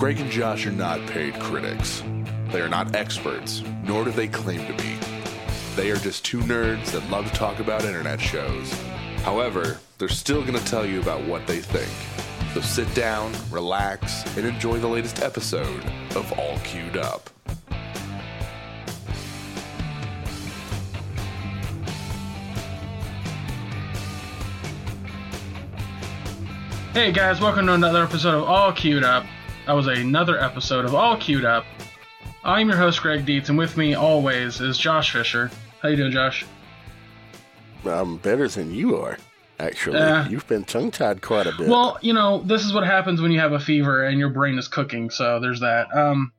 [0.00, 2.02] Greg and Josh are not paid critics.
[2.48, 4.96] They are not experts, nor do they claim to be.
[5.76, 8.72] They are just two nerds that love to talk about internet shows.
[9.24, 11.90] However, they're still going to tell you about what they think.
[12.54, 15.84] So sit down, relax, and enjoy the latest episode
[16.16, 17.28] of All Queued Up.
[26.94, 29.26] Hey guys, welcome to another episode of All Queued Up.
[29.66, 31.64] That was another episode of All Queued Up.
[32.42, 35.50] I'm your host Greg Dietz, and with me always is Josh Fisher.
[35.80, 36.44] How you doing, Josh?
[37.84, 39.18] I'm better than you are,
[39.58, 39.98] actually.
[39.98, 40.28] Yeah.
[40.28, 41.68] You've been tongue tied quite a bit.
[41.68, 44.58] Well, you know, this is what happens when you have a fever and your brain
[44.58, 45.10] is cooking.
[45.10, 45.94] So there's that.
[45.94, 46.32] Um,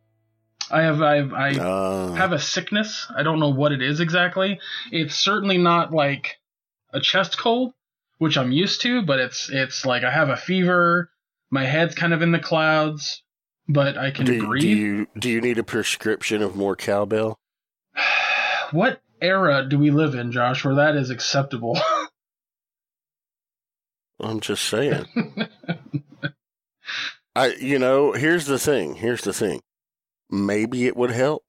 [0.70, 3.08] I have I have, I Uh, have a sickness.
[3.16, 4.60] I don't know what it is exactly.
[4.92, 6.38] It's certainly not like
[6.94, 7.74] a chest cold,
[8.18, 11.11] which I'm used to, but it's it's like I have a fever.
[11.52, 13.23] My head's kind of in the clouds,
[13.68, 14.62] but I can do, breathe.
[14.62, 17.38] do you do you need a prescription of more cowbell?
[18.71, 21.77] what era do we live in, Josh, where that is acceptable?
[24.20, 25.05] I'm just saying.
[27.35, 28.96] I you know, here's the thing.
[28.96, 29.62] Here's the thing.
[30.29, 31.44] Maybe it would help.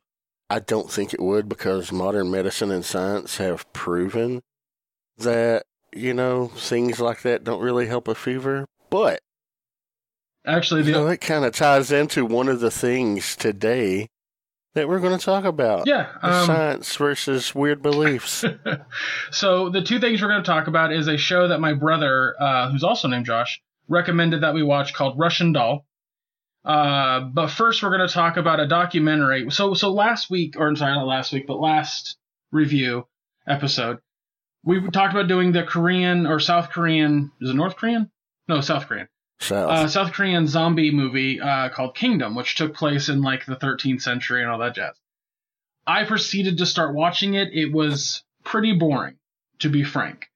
[0.51, 4.43] I don't think it would because modern medicine and science have proven
[5.17, 5.65] that,
[5.95, 8.67] you know, things like that don't really help a fever.
[8.91, 9.21] But
[10.47, 14.09] Actually, the know, that kind of ties into one of the things today
[14.75, 15.87] that we're going to talk about.
[15.87, 18.45] yeah, um, science versus weird beliefs.
[19.31, 22.35] so the two things we're going to talk about is a show that my brother,
[22.41, 25.85] uh, who's also named Josh, recommended that we watch called Russian Doll.
[26.65, 29.51] Uh, but first, we're going to talk about a documentary.
[29.51, 32.17] So, so last week, or sorry, not last week, but last
[32.51, 33.07] review
[33.47, 33.99] episode,
[34.65, 37.33] we talked about doing the Korean or South Korean.
[37.41, 38.11] Is it North Korean?
[38.49, 39.09] No, South Korean.
[39.43, 39.71] South.
[39.71, 44.03] uh, South Korean zombie movie uh, called Kingdom, which took place in like the 13th
[44.03, 44.97] century and all that jazz.
[45.87, 47.49] I proceeded to start watching it.
[47.53, 49.17] It was pretty boring,
[49.61, 50.27] to be frank.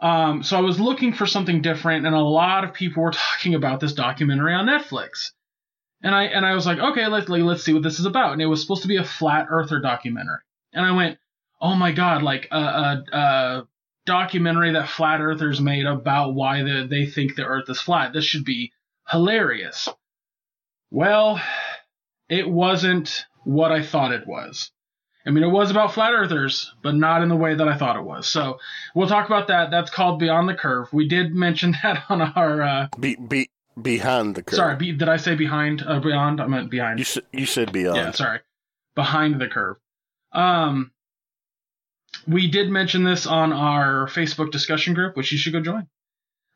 [0.00, 3.54] Um, so I was looking for something different, and a lot of people were talking
[3.54, 5.32] about this documentary on Netflix.
[6.02, 8.34] And I and I was like, okay, let's let's see what this is about.
[8.34, 10.40] And it was supposed to be a flat earther documentary.
[10.74, 11.18] And I went,
[11.62, 13.68] oh my god, like a, a, a
[14.06, 18.12] documentary that flat earthers made about why the, they think the earth is flat.
[18.12, 18.72] This should be
[19.08, 19.88] hilarious.
[20.90, 21.40] Well,
[22.28, 24.70] it wasn't what I thought it was.
[25.26, 27.96] I mean, it was about flat earthers, but not in the way that I thought
[27.96, 28.26] it was.
[28.26, 28.58] So
[28.94, 29.70] we'll talk about that.
[29.70, 30.92] That's called Beyond the Curve.
[30.92, 32.62] We did mention that on our.
[32.62, 33.48] Uh, be, be,
[33.80, 34.56] behind the curve.
[34.56, 35.82] sorry, be, did I say behind?
[35.86, 36.40] Uh, beyond?
[36.40, 36.98] I meant behind.
[36.98, 37.96] You, s- you said beyond.
[37.96, 38.40] Yeah, sorry.
[38.94, 39.76] Behind the curve.
[40.32, 40.92] Um,
[42.26, 45.86] we did mention this on our Facebook discussion group, which you should go join.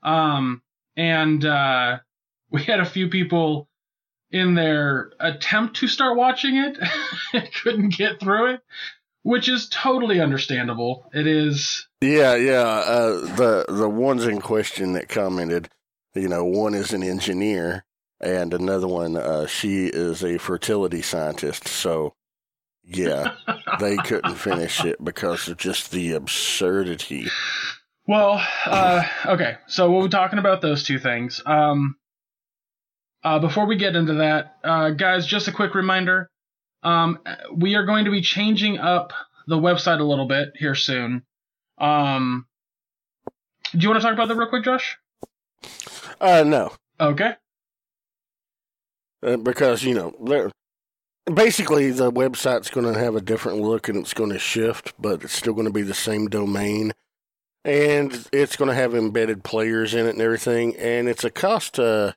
[0.03, 0.63] Um,
[0.97, 1.99] and uh,
[2.51, 3.69] we had a few people
[4.31, 6.79] in their attempt to start watching it
[7.63, 8.61] couldn't get through it,
[9.23, 11.09] which is totally understandable.
[11.15, 11.89] It is.
[12.01, 12.63] Yeah, yeah.
[12.63, 15.71] Uh, the the ones in question that commented,
[16.15, 17.85] you know, one is an engineer,
[18.21, 21.67] and another one, uh, she is a fertility scientist.
[21.67, 22.15] So,
[22.89, 23.35] yeah,
[23.81, 27.29] they couldn't finish it because of just the absurdity.
[28.07, 29.59] Well, uh, okay.
[29.67, 31.43] So we'll be talking about those two things.
[31.45, 31.97] Um,
[33.23, 36.31] uh, before we get into that, uh, guys, just a quick reminder:
[36.83, 37.19] um,
[37.55, 39.13] we are going to be changing up
[39.47, 41.23] the website a little bit here soon.
[41.79, 42.47] Um,
[43.73, 44.97] do you want to talk about that real quick, Josh?
[46.21, 47.35] Uh, no, Okay.
[49.23, 50.15] uh, because you know,
[51.35, 55.23] basically the website's going to have a different look and it's going to shift, but
[55.25, 56.93] it's still going to be the same domain.
[57.65, 61.79] and it's going to have embedded players in it and everything and it's a cost
[61.79, 62.13] uh,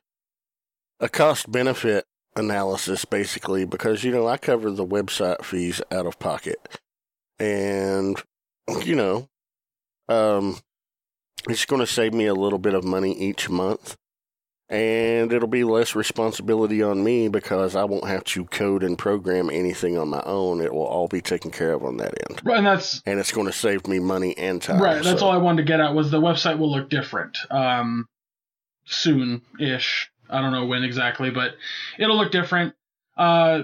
[1.00, 2.06] a cost benefit
[2.36, 6.78] analysis basically because you know I cover the website fees out of pocket
[7.38, 8.22] and
[8.84, 9.28] you know
[10.08, 10.58] um
[11.48, 13.96] it's going to save me a little bit of money each month
[14.72, 19.50] and it'll be less responsibility on me because I won't have to code and program
[19.50, 22.56] anything on my own it will all be taken care of on that end Right,
[22.56, 25.04] and that's and it's going to save me money and time right.
[25.04, 27.36] That's so- all I wanted to get at was the website will look different.
[27.50, 28.08] Um,
[28.86, 30.10] soon ish.
[30.28, 31.52] I don't know when exactly, but
[31.98, 32.74] it'll look different.
[33.16, 33.62] Uh,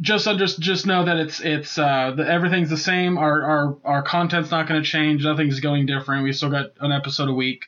[0.00, 3.16] just under, just know that it's it's uh the, everything's the same.
[3.18, 5.22] Our our our content's not going to change.
[5.24, 6.24] Nothing's going different.
[6.24, 7.66] We still got an episode a week,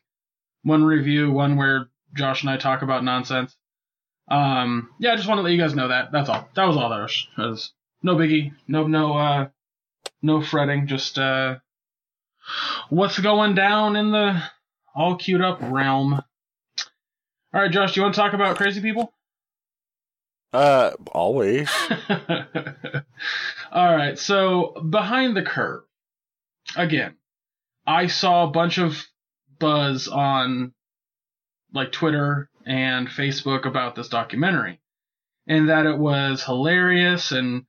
[0.65, 3.57] one review, one where Josh and I talk about nonsense.
[4.29, 6.13] Um, yeah, I just want to let you guys know that.
[6.13, 6.49] That's all.
[6.55, 7.29] That was all there was.
[7.37, 7.73] Was
[8.03, 8.53] no biggie.
[8.67, 9.49] No no uh
[10.23, 10.87] no fretting.
[10.87, 11.57] Just uh
[12.89, 14.43] what's going down in the
[14.95, 16.15] all queued up realm.
[16.15, 19.13] All right, Josh, do you want to talk about crazy people?
[20.53, 21.69] Uh, always.
[23.73, 25.83] All right, so behind the curve.
[26.77, 27.17] Again,
[27.87, 29.05] I saw a bunch of
[29.59, 30.73] buzz on
[31.75, 34.81] like Twitter and Facebook about this documentary
[35.47, 37.67] and that it was hilarious and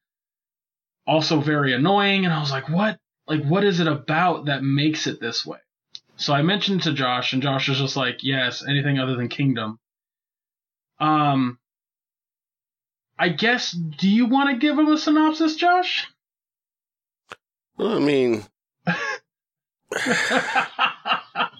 [1.06, 3.00] also very annoying and I was like, "What?
[3.28, 5.58] Like what is it about that makes it this way?"
[6.16, 9.80] So I mentioned to Josh and Josh was just like, "Yes, anything other than Kingdom."
[11.00, 11.60] Um
[13.18, 16.08] I guess do you want to give him a synopsis, Josh?
[17.78, 18.46] I mean,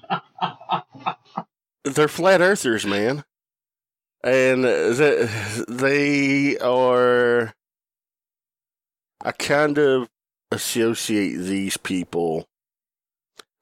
[1.86, 3.24] they're flat earthers, man.
[4.24, 7.54] And they are.
[9.24, 10.10] I kind of
[10.52, 12.48] associate these people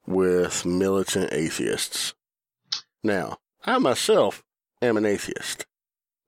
[0.06, 2.14] with militant atheists.
[3.02, 4.42] Now, I myself
[4.82, 5.66] am an atheist,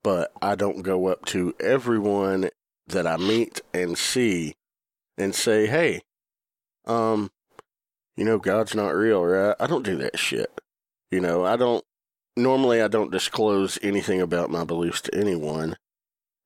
[0.03, 2.49] but I don't go up to everyone
[2.87, 4.55] that I meet and see
[5.17, 6.01] and say, hey,
[6.85, 7.31] um,
[8.15, 9.55] you know, God's not real, right?
[9.59, 10.56] I don't do that shit.
[11.11, 11.83] You know, I don't,
[12.35, 15.77] normally I don't disclose anything about my beliefs to anyone.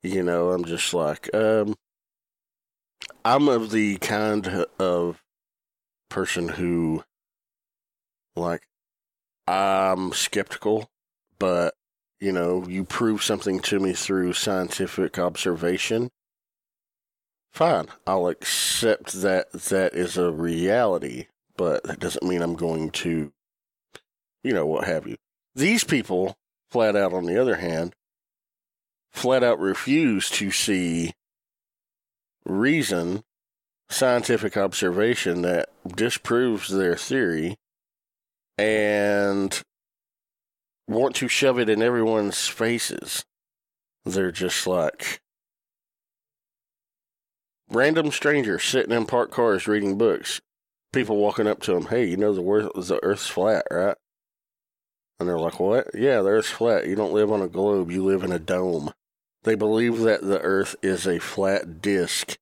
[0.03, 1.75] You know, I'm just like, um,
[3.23, 4.47] I'm of the kind
[4.79, 5.21] of
[6.09, 7.03] person who,
[8.35, 8.63] like,
[9.47, 10.89] I'm skeptical,
[11.39, 11.73] but,
[12.19, 16.09] you know, you prove something to me through scientific observation.
[17.51, 21.27] Fine, I'll accept that that is a reality
[21.61, 23.31] but that doesn't mean I'm going to,
[24.43, 25.17] you know, what have you.
[25.55, 26.35] These people,
[26.69, 27.93] flat out on the other hand,
[29.11, 31.13] flat out refuse to see
[32.45, 33.23] reason,
[33.89, 37.57] scientific observation that disproves their theory,
[38.57, 39.61] and
[40.87, 43.23] want to shove it in everyone's faces.
[44.05, 45.21] They're just like
[47.69, 50.41] random strangers sitting in parked cars reading books
[50.91, 53.97] people walking up to them, hey, you know the, earth, the Earth's flat, right?
[55.21, 55.87] And they're like, what?
[55.93, 56.87] Yeah, the Earth's flat.
[56.87, 58.91] You don't live on a globe, you live in a dome.
[59.43, 62.37] They believe that the Earth is a flat disk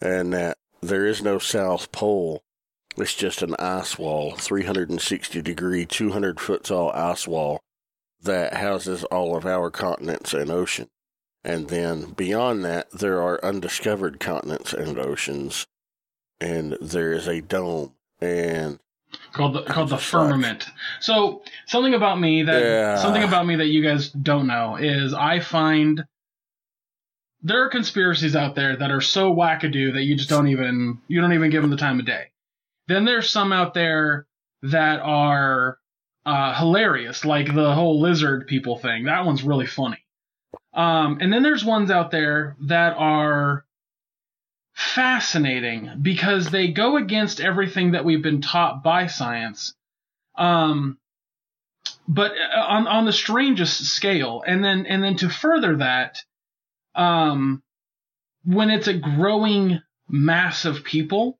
[0.00, 2.42] and that there is no South Pole.
[2.96, 7.60] It's just an ice wall, 360 degree, 200 foot tall ice wall
[8.22, 10.88] that houses all of our continents and ocean.
[11.42, 15.66] And then beyond that, there are undiscovered continents and oceans
[16.40, 18.78] and there is a dome and
[19.32, 20.66] called the called the firmament.
[21.00, 22.96] So something about me that yeah.
[22.96, 26.04] something about me that you guys don't know is I find
[27.42, 31.20] there are conspiracies out there that are so wackadoo that you just don't even you
[31.20, 32.26] don't even give them the time of day.
[32.88, 34.26] Then there's some out there
[34.62, 35.78] that are
[36.26, 39.04] uh, hilarious, like the whole lizard people thing.
[39.04, 40.04] That one's really funny.
[40.74, 43.64] Um, and then there's ones out there that are
[44.80, 49.74] fascinating because they go against everything that we've been taught by science.
[50.36, 50.98] Um,
[52.08, 56.22] but uh, on on the strangest scale, and then and then to further that,
[56.94, 57.62] um,
[58.44, 61.38] when it's a growing mass of people,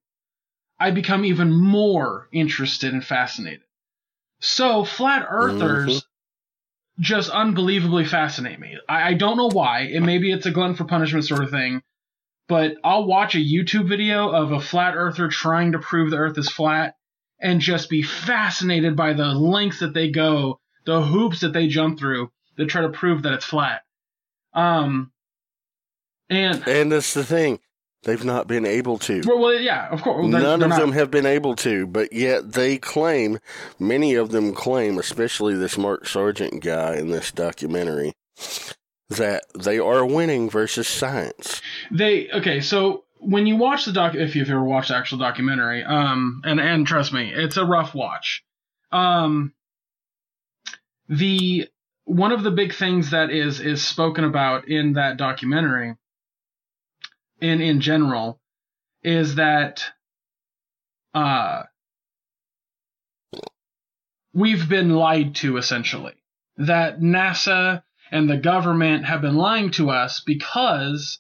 [0.78, 3.62] I become even more interested and fascinated.
[4.40, 7.02] So flat earthers mm-hmm.
[7.02, 8.78] just unbelievably fascinate me.
[8.88, 9.82] I, I don't know why.
[9.82, 11.82] It maybe it's a glutton for punishment sort of thing
[12.50, 16.36] but I'll watch a YouTube video of a flat earther trying to prove the earth
[16.36, 16.96] is flat
[17.40, 22.00] and just be fascinated by the lengths that they go, the hoops that they jump
[22.00, 23.82] through to try to prove that it's flat.
[24.52, 25.12] Um,
[26.28, 27.60] and and that's the thing.
[28.02, 29.22] They've not been able to.
[29.24, 30.28] Well, well yeah, of course.
[30.28, 30.80] They're, None they're of not.
[30.80, 33.38] them have been able to, but yet they claim,
[33.78, 38.14] many of them claim, especially this Mark Sargent guy in this documentary,
[39.10, 41.60] that they are winning versus science.
[41.90, 45.84] They okay, so when you watch the doc, if you've ever watched the actual documentary,
[45.84, 48.44] um, and and trust me, it's a rough watch.
[48.92, 49.52] Um,
[51.08, 51.68] the
[52.04, 55.96] one of the big things that is is spoken about in that documentary,
[57.40, 58.40] in in general,
[59.02, 59.84] is that
[61.14, 61.64] uh
[64.32, 66.14] we've been lied to essentially.
[66.56, 71.18] That NASA and the government have been lying to us because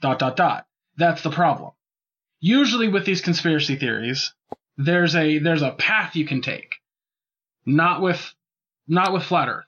[0.00, 0.66] dot dot dot.
[0.96, 1.72] That's the problem.
[2.40, 4.34] Usually with these conspiracy theories,
[4.76, 6.76] there's a there's a path you can take.
[7.64, 8.34] Not with
[8.86, 9.66] not with flat earth.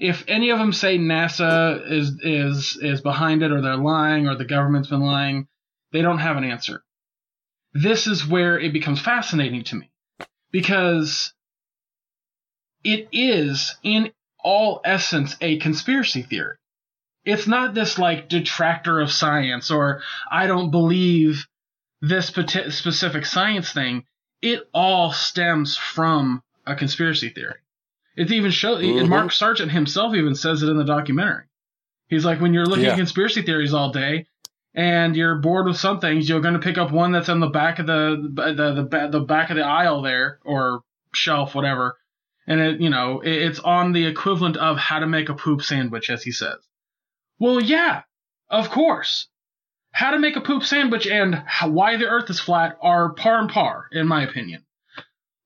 [0.00, 4.36] If any of them say NASA is is is behind it or they're lying or
[4.36, 5.46] the government's been lying,
[5.92, 6.82] they don't have an answer.
[7.74, 9.90] This is where it becomes fascinating to me
[10.50, 11.32] because
[12.84, 14.12] it is in
[14.44, 16.56] all essence a conspiracy theory.
[17.24, 21.46] it's not this like detractor of science or I don't believe
[22.00, 24.04] this specific science thing.
[24.40, 27.54] It all stems from a conspiracy theory.
[28.16, 29.08] It even shows, Mhm.
[29.08, 31.44] Mark Sargent himself even says it in the documentary.
[32.08, 32.90] He's like, when you're looking Yeah.
[32.92, 34.26] at conspiracy theories all day
[34.74, 37.46] and you're bored with some things, you're going to pick up one that's on the
[37.50, 40.80] back of the, the, the, the back of the aisle there or
[41.14, 41.96] shelf, whatever.
[42.46, 45.62] And it, you know, it, it's on the equivalent of how to make a poop
[45.62, 46.58] sandwich, as he says.
[47.38, 48.02] Well, yeah,
[48.48, 49.28] of course.
[49.92, 53.38] How to make a poop sandwich and how, why the earth is flat are par
[53.38, 54.64] and par, in my opinion.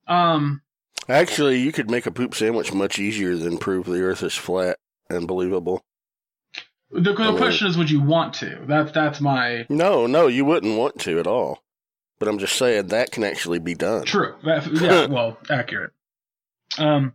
[0.07, 0.63] Um,
[1.09, 4.79] Actually, you could make a poop sandwich much easier than prove the Earth is flat
[5.09, 5.85] and believable.
[6.91, 8.61] the, the mean- question is, would you want to?
[8.67, 11.63] That's that's my No, no, you wouldn't want to at all.
[12.19, 14.05] But I'm just saying that can actually be done.
[14.05, 14.35] true.
[14.45, 15.93] That- yeah, well, accurate.
[16.79, 17.15] Um,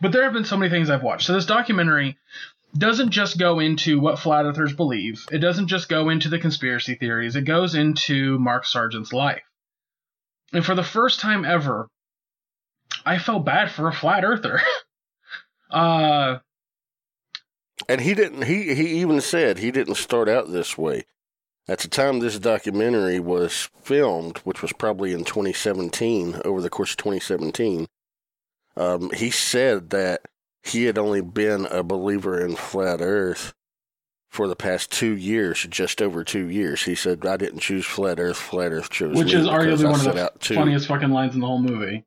[0.00, 1.26] but there have been so many things I've watched.
[1.26, 2.18] So this documentary
[2.76, 5.26] doesn't just go into what flat earthers believe.
[5.30, 7.36] It doesn't just go into the conspiracy theories.
[7.36, 9.42] It goes into Mark Sargent's life.
[10.52, 11.88] And for the first time ever,
[13.04, 14.60] I felt bad for a flat earther.
[15.70, 16.38] uh,
[17.88, 18.42] And he didn't.
[18.42, 21.04] He he even said he didn't start out this way.
[21.68, 26.90] At the time this documentary was filmed, which was probably in 2017, over the course
[26.90, 27.86] of 2017,
[28.76, 30.22] um, he said that
[30.62, 33.54] he had only been a believer in flat Earth
[34.28, 36.84] for the past two years, just over two years.
[36.84, 38.38] He said, "I didn't choose flat Earth.
[38.38, 41.46] Flat Earth chose which me is arguably one of the funniest fucking lines in the
[41.46, 42.04] whole movie.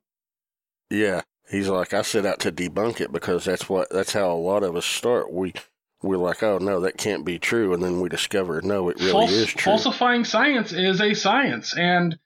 [0.90, 4.34] Yeah, he's like, I set out to debunk it because that's what that's how a
[4.34, 5.32] lot of us start.
[5.32, 5.52] We
[6.02, 9.12] we're like, oh no, that can't be true, and then we discover no, it really
[9.12, 9.72] Fals- is true.
[9.72, 12.18] Falsifying science is a science, and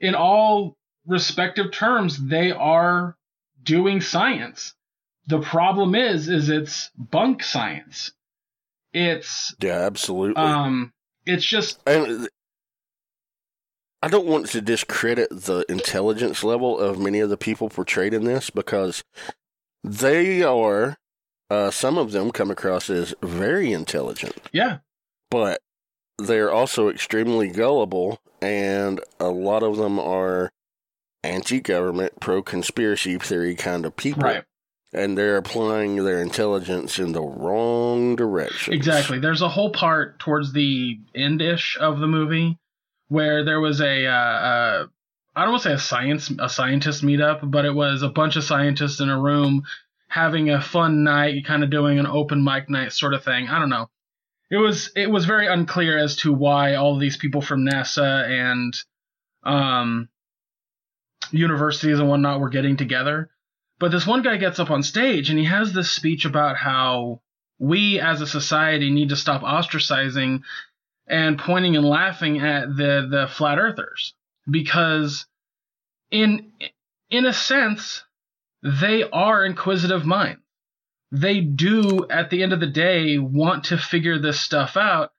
[0.00, 3.16] in all respective terms, they are
[3.62, 4.74] doing science.
[5.26, 8.12] The problem is, is it's bunk science.
[8.92, 10.42] It's yeah, absolutely.
[10.42, 10.92] um,
[11.26, 12.28] it's just and
[14.02, 18.24] I don't want to discredit the intelligence level of many of the people portrayed in
[18.24, 19.02] this because
[19.82, 20.96] they are.
[21.48, 24.34] Uh, some of them come across as very intelligent.
[24.52, 24.78] yeah,
[25.30, 25.60] but
[26.18, 30.50] they're also extremely gullible, and a lot of them are
[31.22, 34.22] anti government, pro conspiracy theory kind of people.
[34.22, 34.44] right,
[34.92, 38.72] And they're applying their intelligence in the wrong direction.
[38.72, 39.18] exactly.
[39.18, 42.58] There's a whole part towards the end-ish of the movie
[43.08, 44.86] where there was a uh, uh,
[45.36, 48.36] I don't want to say a science a scientist meetup, but it was a bunch
[48.36, 49.64] of scientists in a room
[50.08, 53.48] having a fun night, kind of doing an open mic night sort of thing.
[53.48, 53.88] I don't know.
[54.50, 58.76] It was it was very unclear as to why all these people from NASA and
[59.42, 60.08] um,
[61.32, 63.30] universities and whatnot were getting together.
[63.78, 67.20] But this one guy gets up on stage and he has this speech about how
[67.58, 70.42] we as a society need to stop ostracizing
[71.06, 74.14] and pointing and laughing at the the flat earthers
[74.50, 75.26] because
[76.10, 76.52] in
[77.10, 78.04] in a sense
[78.62, 80.40] they are inquisitive minds
[81.12, 85.12] they do at the end of the day want to figure this stuff out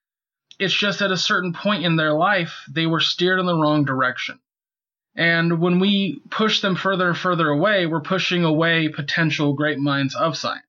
[0.59, 3.85] it's just at a certain point in their life they were steered in the wrong
[3.85, 4.39] direction
[5.15, 10.13] and when we push them further and further away we're pushing away potential great minds
[10.15, 10.65] of science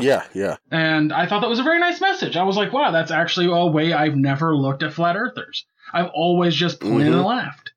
[0.00, 0.56] Yeah, yeah.
[0.70, 2.36] and I thought that was a very nice message.
[2.36, 5.64] I was like, wow, that's actually a way I've never looked at flat earthers.
[5.92, 7.16] I've always just pointed Mhm.
[7.18, 7.72] and laughed.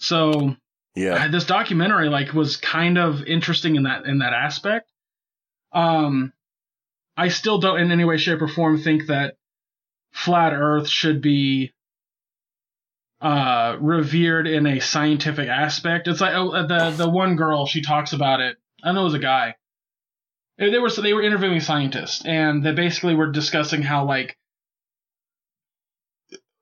[0.00, 0.56] So
[0.94, 1.28] Yeah.
[1.28, 4.90] this documentary like was kind of interesting in that in that aspect.
[5.72, 6.32] Um,
[7.16, 9.36] I still don't in any way, shape, or form think that
[10.12, 11.72] flat Earth should be
[13.20, 16.08] uh revered in a scientific aspect.
[16.08, 18.56] It's like oh, the the one girl she talks about it.
[18.82, 19.56] I know it was a guy.
[20.56, 24.36] They they were they were interviewing scientists, and they basically were discussing how like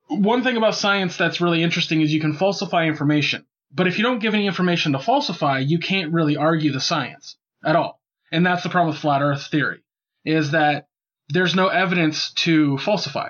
[0.07, 4.03] one thing about science that's really interesting is you can falsify information, but if you
[4.03, 7.99] don't give any information to falsify, you can't really argue the science at all.
[8.31, 9.81] And that's the problem with flat Earth theory,
[10.25, 10.87] is that
[11.29, 13.29] there's no evidence to falsify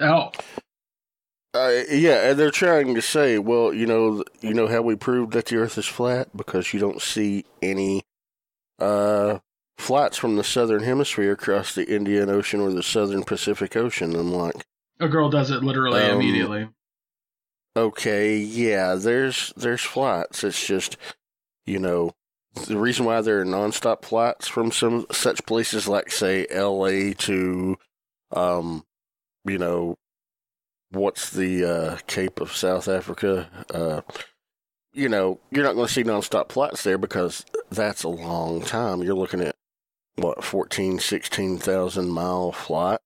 [0.00, 0.34] at all.
[1.54, 5.32] Uh, yeah, and they're trying to say, well, you know, you know how we proved
[5.32, 8.02] that the Earth is flat because you don't see any
[8.78, 9.38] uh,
[9.78, 14.14] flights from the southern hemisphere across the Indian Ocean or the southern Pacific Ocean.
[14.14, 14.66] I'm like,
[15.00, 16.68] A girl does it literally Um, immediately.
[17.76, 20.42] Okay, yeah, there's there's flights.
[20.42, 20.96] It's just,
[21.66, 22.12] you know,
[22.66, 27.14] the reason why there are nonstop flights from some such places like say L.A.
[27.14, 27.76] to,
[28.32, 28.84] um,
[29.44, 29.96] you know,
[30.90, 33.48] what's the uh, Cape of South Africa?
[33.72, 34.00] Uh,
[34.92, 39.02] you know, you're not going to see nonstop flights there because that's a long time.
[39.02, 39.54] You're looking at
[40.16, 43.00] what 14, 16,000 mile flight,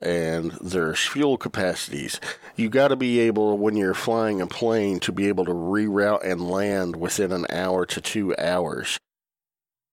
[0.00, 2.20] and there's fuel capacities.
[2.56, 6.24] You got to be able when you're flying a plane to be able to reroute
[6.24, 8.98] and land within an hour to two hours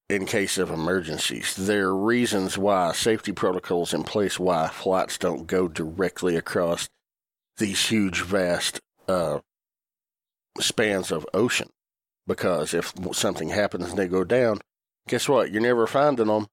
[0.10, 1.56] in case of emergencies.
[1.56, 6.88] There are reasons why safety protocols in place why flights don't go directly across
[7.58, 9.40] these huge, vast uh,
[10.60, 11.70] spans of ocean.
[12.28, 14.60] Because if something happens and they go down,
[15.08, 15.52] guess what?
[15.52, 16.48] You're never finding them.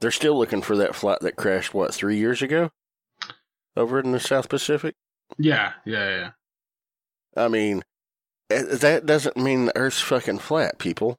[0.00, 2.70] They're still looking for that flight that crashed, what, three years ago?
[3.76, 4.94] Over in the South Pacific?
[5.36, 6.30] Yeah, yeah, yeah.
[7.36, 7.82] I mean,
[8.50, 11.18] eh, that doesn't mean the Earth's fucking flat, people.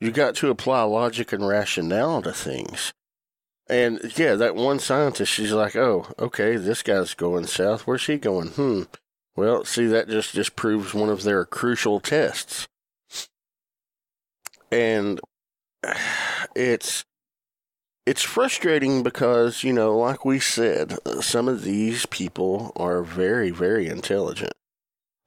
[0.00, 2.92] You got to apply logic and rationale to things.
[3.68, 7.86] And yeah, that one scientist, she's like, oh, okay, this guy's going south.
[7.86, 8.48] Where's he going?
[8.48, 8.82] Hmm.
[9.36, 12.66] Well, see, that just, just proves one of their crucial tests.
[14.72, 15.20] And
[16.56, 17.04] it's,
[18.06, 23.88] it's frustrating because, you know, like we said, some of these people are very, very
[23.88, 24.52] intelligent.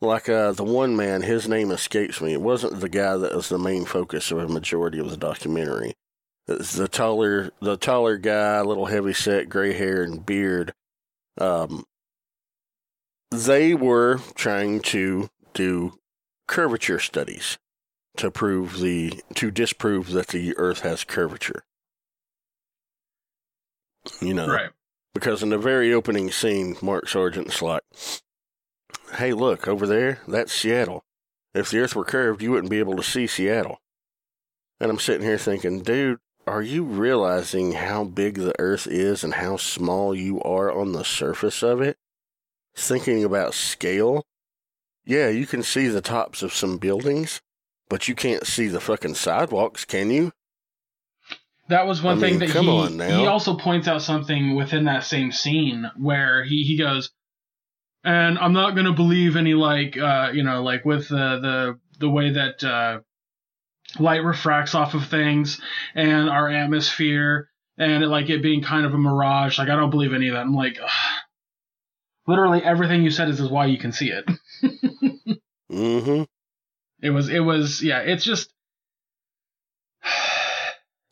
[0.01, 2.33] Like uh, the one man, his name escapes me.
[2.33, 5.93] It wasn't the guy that was the main focus of a majority of the documentary.
[6.45, 10.73] The taller, the taller guy, little heavy set, gray hair and beard.
[11.39, 11.85] Um,
[13.31, 15.99] they were trying to do
[16.47, 17.57] curvature studies
[18.17, 21.63] to prove the to disprove that the Earth has curvature.
[24.21, 24.71] You know, Right.
[25.13, 27.83] because in the very opening scene, Mark Sargent's like,
[29.15, 30.19] "Hey, look over there.
[30.27, 31.03] That's Seattle.
[31.53, 33.79] If the Earth were curved, you wouldn't be able to see Seattle."
[34.79, 39.35] And I'm sitting here thinking, dude, are you realizing how big the Earth is and
[39.35, 41.97] how small you are on the surface of it?
[42.75, 44.25] Thinking about scale,
[45.05, 47.39] yeah, you can see the tops of some buildings,
[47.87, 50.33] but you can't see the fucking sidewalks, can you?
[51.69, 54.85] That was one I thing mean, that come he he also points out something within
[54.85, 57.11] that same scene where he he goes,
[58.03, 62.09] and I'm not gonna believe any like uh you know like with the the the
[62.09, 62.99] way that uh
[63.99, 65.61] light refracts off of things
[65.95, 69.89] and our atmosphere and it, like it being kind of a mirage like I don't
[69.91, 70.41] believe any of that.
[70.41, 70.77] I'm like.
[70.81, 70.89] Ugh.
[72.25, 74.25] Literally everything you said is, is why you can see it.
[75.71, 76.23] Mm-hmm.
[77.01, 78.53] It was it was yeah, it's just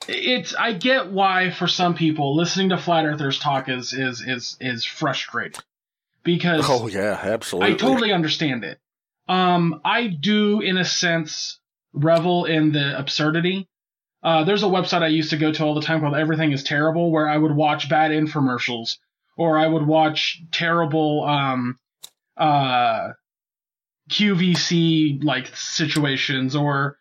[0.07, 4.57] it's I get why for some people listening to flat earthers talk is is is
[4.59, 5.61] is frustrating.
[6.23, 7.73] Because Oh yeah, absolutely.
[7.73, 8.79] I totally understand it.
[9.27, 11.59] Um I do in a sense
[11.93, 13.67] revel in the absurdity.
[14.23, 16.63] Uh there's a website I used to go to all the time called Everything is
[16.63, 18.97] Terrible where I would watch bad infomercials
[19.37, 21.79] or I would watch terrible um
[22.37, 23.09] uh
[24.09, 26.97] QVC like situations or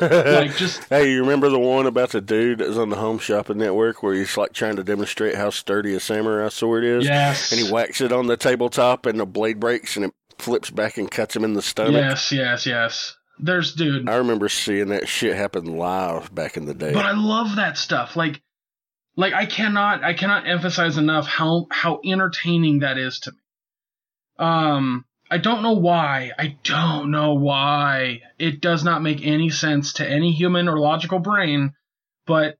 [0.00, 3.18] like just Hey, you remember the one about the dude that was on the Home
[3.18, 7.04] Shopping Network where he's like trying to demonstrate how sturdy a samurai sword is?
[7.04, 10.70] yes And he whacks it on the tabletop and the blade breaks and it flips
[10.70, 11.94] back and cuts him in the stomach.
[11.94, 16.74] yes yes yes there's dude I remember seeing that shit happen live back in the
[16.74, 16.92] day.
[16.92, 18.40] but I love that stuff like
[19.16, 23.38] like I cannot I cannot emphasize enough how how entertaining that is to me
[24.38, 29.94] um I don't know why I don't know why it does not make any sense
[29.94, 31.74] to any human or logical brain
[32.26, 32.58] but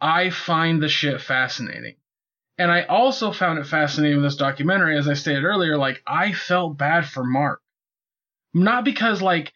[0.00, 1.96] I find the shit fascinating
[2.58, 6.32] and I also found it fascinating with this documentary, as I stated earlier, like I
[6.32, 7.60] felt bad for Mark.
[8.54, 9.52] Not because like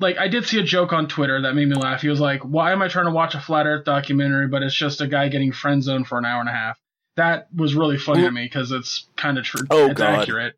[0.00, 2.02] like I did see a joke on Twitter that made me laugh.
[2.02, 4.74] He was like, Why am I trying to watch a flat earth documentary, but it's
[4.74, 6.78] just a guy getting friend zoned for an hour and a half?
[7.16, 9.66] That was really funny to me because it's kind of true.
[9.70, 10.20] Oh, it's God.
[10.20, 10.56] accurate.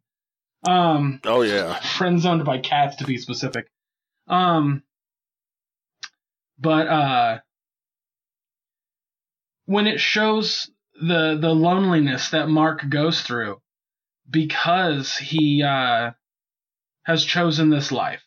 [0.67, 1.79] Um oh yeah.
[1.81, 3.67] friend zoned by cats to be specific.
[4.29, 4.83] Um,
[6.59, 7.39] but uh,
[9.67, 13.61] when it shows the the loneliness that Mark goes through
[14.31, 16.13] because he uh,
[17.05, 18.23] has chosen this life,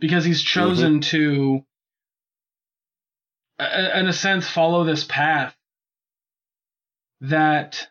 [0.00, 1.64] because he's chosen to,
[3.58, 5.54] a- a- in a sense, follow this path
[7.20, 7.88] that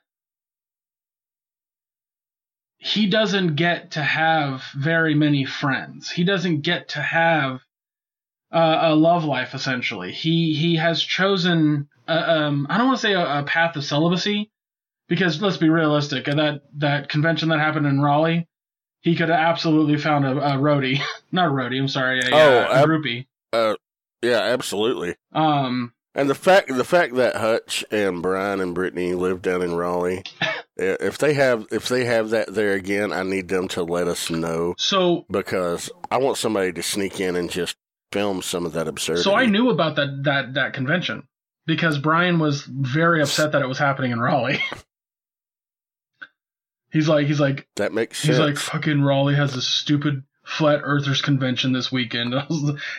[2.84, 6.10] he doesn't get to have very many friends.
[6.10, 7.62] He doesn't get to have
[8.52, 9.54] uh, a love life.
[9.54, 11.88] Essentially, he he has chosen.
[12.08, 14.50] Uh, um, I don't want to say a, a path of celibacy,
[15.08, 16.28] because let's be realistic.
[16.28, 18.48] At that that convention that happened in Raleigh,
[19.02, 21.00] he could have absolutely found a, a roadie,
[21.32, 21.80] not a roadie.
[21.80, 23.28] I'm sorry, a, Oh, uh, a ab- groupie.
[23.54, 23.76] Uh,
[24.24, 25.16] yeah, absolutely.
[25.34, 29.76] Um, And the fact the fact that Hutch and Brian and Brittany live down in
[29.76, 30.24] Raleigh,
[30.76, 34.30] if they have if they have that there again, I need them to let us
[34.30, 37.78] know so because I want somebody to sneak in and just
[38.12, 39.24] film some of that absurdity.
[39.24, 41.28] So I knew about that that that convention
[41.66, 44.62] because Brian was very upset that it was happening in Raleigh.
[46.92, 51.22] he's like he's like that makes he's like fucking Raleigh has this stupid flat earthers
[51.22, 52.34] convention this weekend.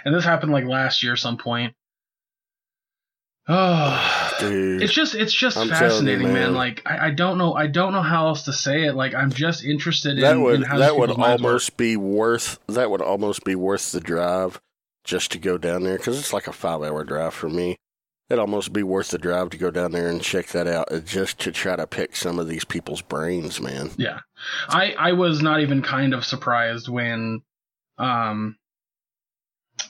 [0.05, 1.75] and this happened like last year some point.
[3.49, 6.35] Oh, Dude, it's just it's just I'm telling you, fascinating, man.
[6.35, 6.55] man.
[6.55, 8.95] Like I, I don't know I don't know how else to say it.
[8.95, 12.91] Like I'm just interested that in, would in how that would almost be worth that
[12.91, 14.61] would almost be worth the drive
[15.03, 17.77] just to go down there because it's like a five hour drive for me.
[18.31, 21.01] It'd almost be worth the drive to go down there and check that out, uh,
[21.01, 23.91] just to try to pick some of these people's brains, man.
[23.99, 24.21] Yeah.
[24.69, 27.43] I I was not even kind of surprised when
[27.99, 28.57] um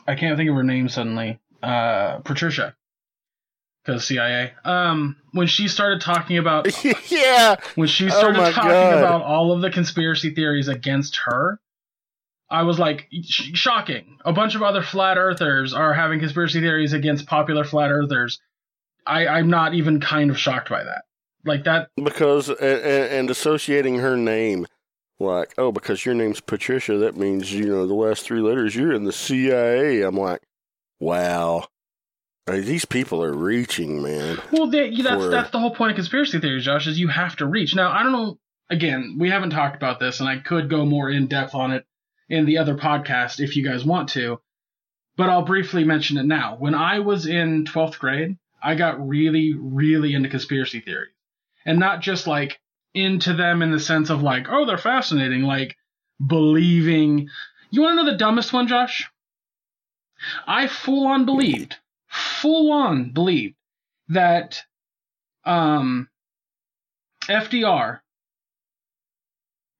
[0.08, 1.38] I can't think of her name suddenly.
[1.62, 2.74] Uh Patricia.
[3.84, 4.52] Cuz CIA.
[4.64, 6.66] Um when she started talking about
[7.10, 8.98] yeah, when she Oh started my talking God.
[8.98, 11.58] about all of the conspiracy theories against her,
[12.50, 14.18] I was like sh- shocking.
[14.24, 18.40] A bunch of other flat earthers are having conspiracy theories against popular flat earthers.
[19.06, 21.02] I I'm not even kind of shocked by that.
[21.44, 24.66] Like that because and, and associating her name
[25.18, 28.92] like oh because your name's patricia that means you know the last three letters you're
[28.92, 30.40] in the cia i'm like
[31.00, 31.64] wow
[32.46, 36.40] These people are reaching man Well, they, that's for- that's the whole point of conspiracy
[36.40, 36.86] theories, Josh.
[36.88, 37.74] Is you have to reach.
[37.74, 38.38] Now, I don't know.
[38.68, 41.84] Again, we haven't talked about this, and I could go more in depth on it
[42.28, 44.40] in the other podcast if you guys want to.
[45.16, 46.56] But I'll briefly mention it now.
[46.58, 51.12] When I was in twelfth grade, I got really, really into conspiracy theories,
[51.66, 52.58] and not just like
[52.94, 55.76] into them in the sense of like, oh, they're fascinating, like
[56.24, 57.28] believing.
[57.70, 59.08] You want to know the dumbest one, Josh?
[60.46, 61.76] I full on believed,
[62.12, 63.56] full on believed
[64.08, 64.60] that
[65.44, 66.08] um,
[67.22, 68.00] FDR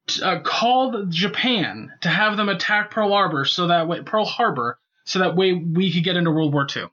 [0.07, 4.79] t- uh, called Japan to have them attack Pearl Harbor so that way Pearl Harbor
[5.05, 6.85] so that way we could get into World War II.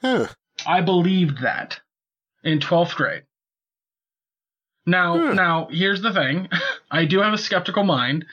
[0.00, 0.26] huh
[0.66, 1.80] I believed that
[2.44, 3.24] in 12th grade.
[4.86, 5.34] Now, Hmm.
[5.34, 6.48] now here's the thing.
[6.90, 8.26] I do have a skeptical mind.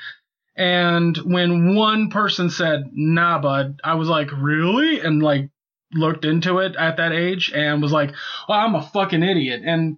[0.55, 4.99] And when one person said, nah, bud, I was like, really?
[4.99, 5.49] And like
[5.93, 8.13] looked into it at that age and was like,
[8.47, 9.61] well, I'm a fucking idiot.
[9.65, 9.97] And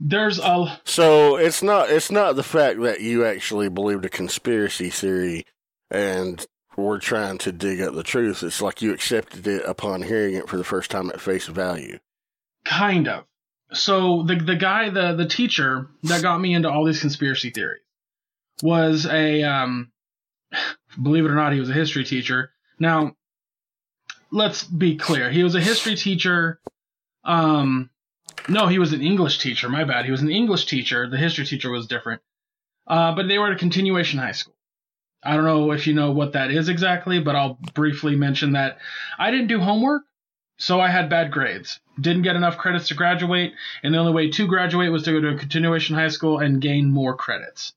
[0.00, 4.90] there's a, so it's not it's not the fact that you actually believed a conspiracy
[4.90, 5.44] theory
[5.92, 6.44] and
[6.76, 10.48] were trying to dig up the truth it's like you accepted it upon hearing it
[10.48, 12.00] for the first time at face value
[12.64, 13.24] Kind of.
[13.72, 17.82] So the the guy, the the teacher that got me into all these conspiracy theories
[18.62, 19.92] was a um
[21.00, 22.52] believe it or not, he was a history teacher.
[22.78, 23.16] Now,
[24.30, 25.30] let's be clear.
[25.30, 26.60] He was a history teacher.
[27.24, 27.90] Um
[28.48, 29.68] no, he was an English teacher.
[29.68, 30.04] My bad.
[30.04, 31.08] He was an English teacher.
[31.08, 32.22] The history teacher was different.
[32.86, 34.54] Uh, but they were at a continuation high school.
[35.22, 38.78] I don't know if you know what that is exactly, but I'll briefly mention that
[39.18, 40.02] I didn't do homework,
[40.58, 41.78] so I had bad grades.
[42.00, 43.52] Didn't get enough credits to graduate,
[43.84, 46.60] and the only way to graduate was to go to a continuation high school and
[46.60, 47.72] gain more credits.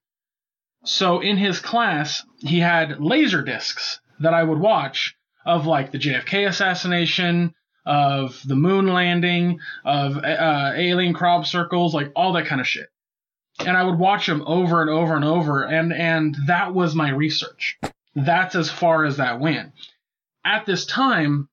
[0.86, 6.00] So in his class, he had laser discs that I would watch of like the
[6.00, 7.54] JFK assassination,
[7.86, 12.88] of the moon landing, of uh, alien crop circles, like all that kind of shit.
[13.60, 17.10] And I would watch them over and over and over, and and that was my
[17.10, 17.78] research.
[18.16, 19.72] That's as far as that went.
[20.44, 21.48] At this time,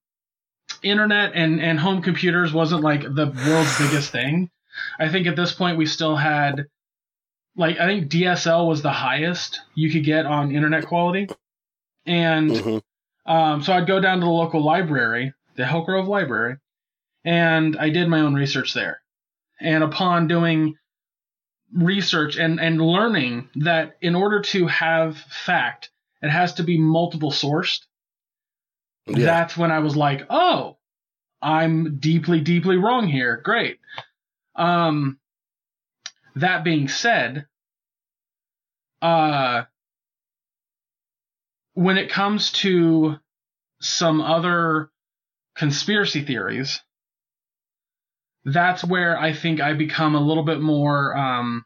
[0.82, 4.50] internet and and home computers wasn't like the world's biggest thing.
[4.98, 6.66] I think at this point we still had
[7.56, 11.28] like I think DSL was the highest you could get on internet quality.
[12.06, 12.78] And hmm
[13.24, 16.56] um, so I'd go down to the local library, the Hill Grove Library,
[17.24, 19.00] and I did my own research there.
[19.60, 20.74] And upon doing
[21.72, 27.30] research and, and learning that in order to have fact, it has to be multiple
[27.30, 27.86] sourced,
[29.06, 30.78] yeah that's when I was like, oh,
[31.40, 33.40] I'm deeply, deeply wrong here.
[33.42, 33.78] Great.
[34.56, 35.18] Um,
[36.36, 37.46] that being said,
[39.00, 39.64] uh,
[41.74, 43.16] when it comes to
[43.80, 44.90] some other
[45.56, 46.80] conspiracy theories,
[48.44, 51.64] that's where I think I become a little bit more, um,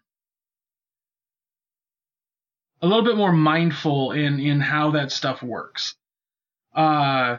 [2.83, 5.94] a little bit more mindful in, in how that stuff works.
[6.74, 7.38] Uh,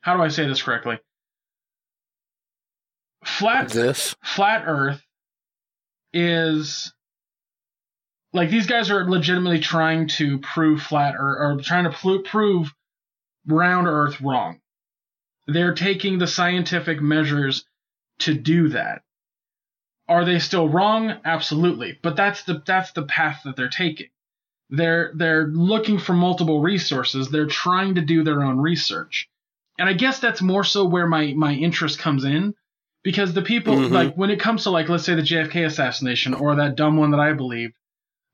[0.00, 0.98] how do I say this correctly?
[3.24, 5.02] Flat this flat Earth
[6.12, 6.92] is
[8.32, 12.74] like these guys are legitimately trying to prove flat Earth or trying to pl- prove
[13.46, 14.60] round Earth wrong.
[15.46, 17.64] They're taking the scientific measures
[18.20, 19.02] to do that.
[20.08, 21.20] Are they still wrong?
[21.24, 24.08] Absolutely, but that's the that's the path that they're taking.
[24.70, 27.30] They're they're looking for multiple resources.
[27.30, 29.28] They're trying to do their own research.
[29.78, 32.54] And I guess that's more so where my my interest comes in
[33.02, 33.90] because the people Mhm.
[33.92, 37.10] like when it comes to like let's say the JFK assassination or that dumb one
[37.12, 37.74] that I believed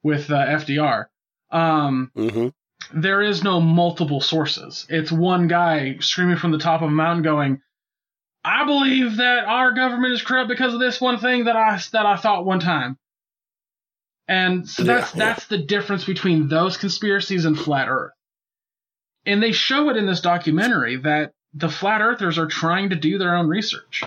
[0.02, 1.06] with uh, FDR.
[1.50, 2.48] Um, hmm
[2.92, 4.84] there is no multiple sources.
[4.90, 7.62] It's one guy screaming from the top of a mountain going,
[8.44, 12.04] I believe that our government is corrupt because of this one thing that I that
[12.04, 12.98] I thought one time.
[14.28, 15.18] And so Yeah, that's yeah.
[15.26, 18.12] that's the difference between those conspiracies and flat earth.
[19.24, 23.16] And they show it in this documentary that the flat earthers are trying to do
[23.16, 24.02] their own research.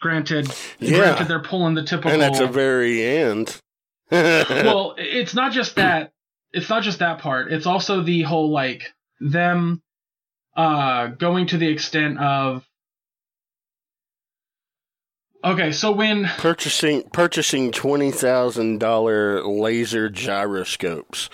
[0.00, 0.98] Granted, Yeah.
[0.98, 3.60] granted they're pulling the typical And at the very end.
[4.10, 6.12] well, it's not just that.
[6.52, 7.52] It's not just that part.
[7.52, 8.82] It's also the whole like
[9.20, 9.82] them
[10.56, 12.64] uh going to the extent of
[15.42, 21.30] Okay, so when purchasing purchasing twenty thousand dollar laser gyroscopes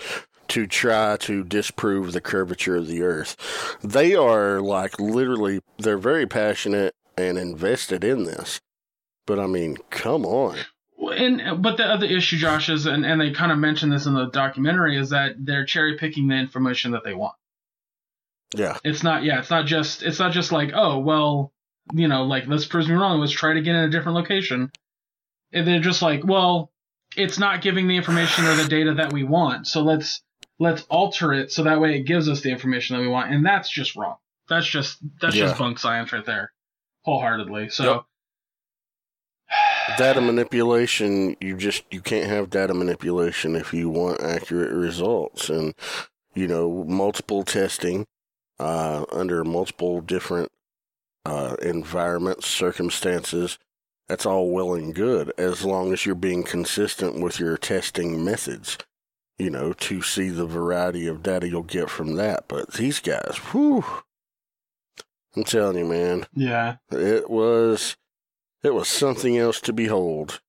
[0.48, 3.36] to try to disprove the curvature of the Earth.
[3.82, 8.60] They are like literally they're very passionate and invested in this.
[9.26, 10.58] But I mean, come on.
[10.98, 14.14] and but the other issue, Josh, is and, and they kind of mention this in
[14.14, 17.34] the documentary is that they're cherry picking the information that they want.
[18.54, 18.78] Yeah.
[18.84, 21.52] It's not yeah, it's not just it's not just like, oh well,
[21.92, 24.70] you know, like this proves me wrong, let's try to get in a different location.
[25.52, 26.70] And they're just like, well,
[27.16, 30.22] it's not giving the information or the data that we want, so let's
[30.58, 33.44] let's alter it so that way it gives us the information that we want, and
[33.44, 34.16] that's just wrong.
[34.48, 36.52] That's just that's just bunk science right there,
[37.06, 37.70] wholeheartedly.
[37.70, 38.04] So Yep.
[39.98, 45.74] Data manipulation, you just you can't have data manipulation if you want accurate results and
[46.34, 48.06] you know, multiple testing
[48.58, 50.50] uh under multiple different
[51.24, 53.58] uh environments, circumstances.
[54.08, 58.78] That's all well and good as long as you're being consistent with your testing methods,
[59.38, 62.46] you know, to see the variety of data you'll get from that.
[62.48, 63.84] But these guys, whew,
[65.36, 67.96] I'm telling you, man, yeah, it was
[68.62, 70.40] it was something else to behold.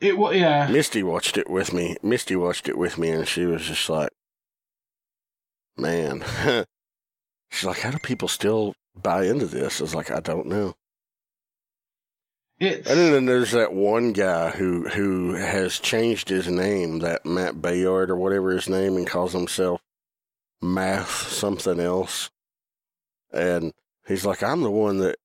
[0.00, 0.68] it was yeah.
[0.68, 1.96] Misty watched it with me.
[2.02, 4.10] Misty watched it with me and she was just like
[5.78, 6.24] Man.
[7.50, 9.80] She's like, How do people still buy into this?
[9.80, 10.74] I was like, I don't know.
[12.58, 17.62] It's And then there's that one guy who who has changed his name, that Matt
[17.62, 19.80] Bayard or whatever his name, and calls himself
[20.60, 22.30] Math something else.
[23.32, 23.72] And
[24.06, 25.16] he's like, I'm the one that,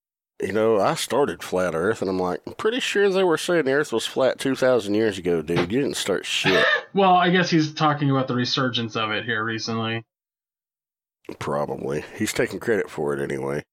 [0.41, 3.65] you know, I started flat Earth, and I'm like, I'm pretty sure they were saying
[3.65, 5.71] the Earth was flat two thousand years ago, dude.
[5.71, 6.65] You didn't start shit.
[6.93, 10.03] well, I guess he's talking about the resurgence of it here recently.
[11.39, 12.03] Probably.
[12.17, 13.63] He's taking credit for it anyway.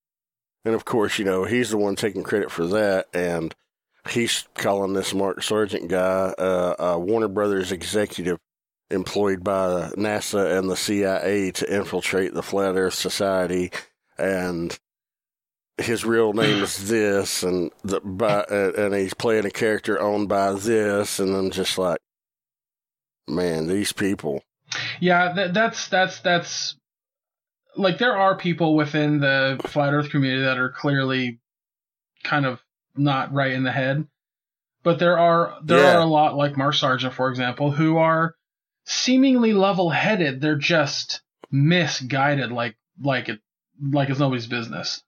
[0.63, 3.07] And of course, you know, he's the one taking credit for that.
[3.13, 3.53] And
[4.09, 8.37] he's calling this Mark Sargent guy uh, a Warner Brothers executive
[8.89, 13.71] employed by NASA and the CIA to infiltrate the Flat Earth Society.
[14.17, 14.77] And
[15.77, 20.29] his real name is this, and the, by, uh, and he's playing a character owned
[20.29, 21.19] by this.
[21.19, 21.99] And I'm just like,
[23.27, 24.43] man, these people.
[24.99, 26.75] Yeah, that, that's that's that's
[27.75, 31.39] like there are people within the flat Earth community that are clearly
[32.23, 32.61] kind of
[32.95, 34.05] not right in the head,
[34.83, 35.97] but there are there Yeah.
[35.97, 38.35] are a lot like Mark Sargent, for example, who are
[38.85, 40.39] seemingly level-headed.
[40.41, 43.39] They're just misguided, like like it
[43.81, 45.03] like it's nobody's business.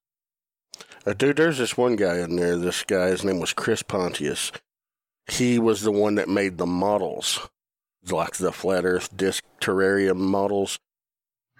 [1.05, 2.55] Uh, dude, there's this one guy in there.
[2.55, 4.51] This guy, his name was Chris Pontius.
[5.27, 7.49] He was the one that made the models,
[8.09, 10.79] like the flat Earth disc terrarium models.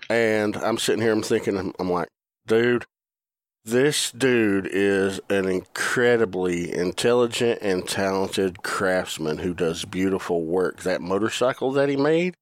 [0.10, 2.08] And I'm sitting here, I'm thinking, I'm, I'm like,
[2.48, 2.86] dude,
[3.66, 10.84] this dude is an incredibly intelligent and talented craftsman who does beautiful work.
[10.84, 12.36] That motorcycle that he made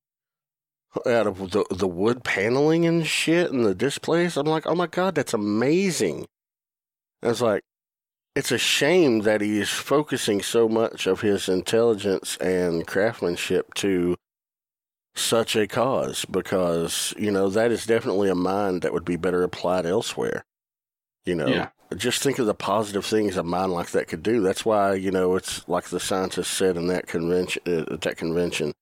[1.05, 4.87] out of the the wood paneling and shit and the displays, I'm like, oh my
[4.87, 6.27] god, that's amazing.
[7.23, 7.61] I was like,
[8.35, 14.15] it's a shame that he is focusing so much of his intelligence and craftsmanship to
[15.15, 19.43] such a cause because, you know, that is definitely a mind that would be better
[19.43, 20.45] applied elsewhere.
[21.25, 21.69] You know, Yeah.
[21.97, 24.41] just think of the positive things a mind like that could do.
[24.41, 28.17] That's why, you know, it's like the scientists said in that convention, uh, at that
[28.17, 28.73] convention.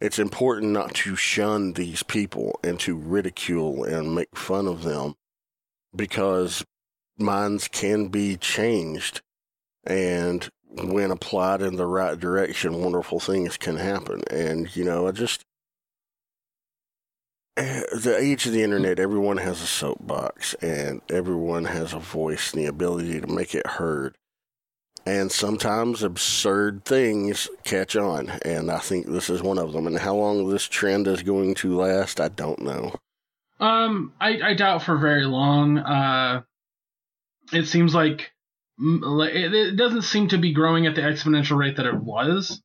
[0.00, 5.14] It's important not to shun these people and to ridicule and make fun of them
[5.94, 6.64] because
[7.18, 9.22] minds can be changed.
[9.84, 14.22] And when applied in the right direction wonderful things can happen.
[14.30, 15.44] And you know i just
[17.56, 22.52] eh, the age of the internet everyone has a soapbox and everyone has a voice
[22.52, 24.17] and the ability to make it heard
[25.06, 29.86] And sometimes absurd things catch on, and I think this is one of them.
[29.86, 32.94] And how long this trend is going to last, I don't know.
[33.58, 35.78] Um, I, I doubt for very long.
[35.78, 36.42] Uh,
[37.52, 38.32] it seems like
[38.78, 42.60] it, it doesn't seem to be growing at the exponential rate that it was.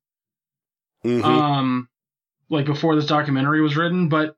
[1.05, 1.23] Mhm.
[1.23, 1.89] Um,
[2.49, 4.35] like before this documentary was written, but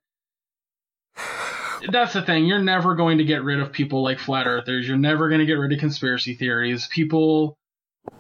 [1.90, 2.46] that's the thing.
[2.46, 4.88] You're never going to get rid of people like flat earthers.
[4.88, 6.88] You're never going to get rid of conspiracy theories.
[6.88, 7.58] People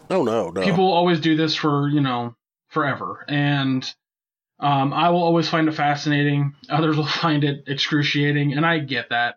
[0.10, 0.64] oh no, no.
[0.64, 2.36] people always do this for you know
[2.70, 3.94] forever and
[4.60, 9.10] um, i will always find it fascinating others will find it excruciating and i get
[9.10, 9.36] that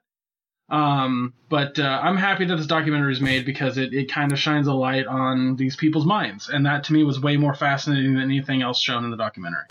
[0.71, 4.39] um, but uh, i'm happy that this documentary is made because it, it kind of
[4.39, 8.15] shines a light on these people's minds and that to me was way more fascinating
[8.15, 9.65] than anything else shown in the documentary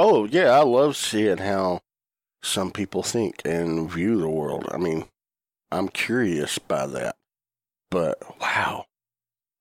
[0.00, 1.80] Oh yeah, I love seeing how
[2.40, 4.68] some people think and view the world.
[4.70, 5.06] I mean,
[5.72, 7.16] I'm curious by that.
[7.90, 8.86] But wow.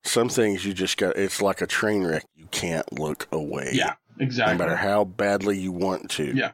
[0.07, 2.25] Some things you just got it's like a train wreck.
[2.35, 3.71] You can't look away.
[3.73, 4.57] yeah Exactly.
[4.57, 6.35] No matter how badly you want to.
[6.35, 6.51] Yeah.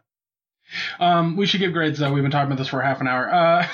[0.99, 3.33] um, we should give grades though we've been talking about this for half an hour
[3.33, 3.67] uh,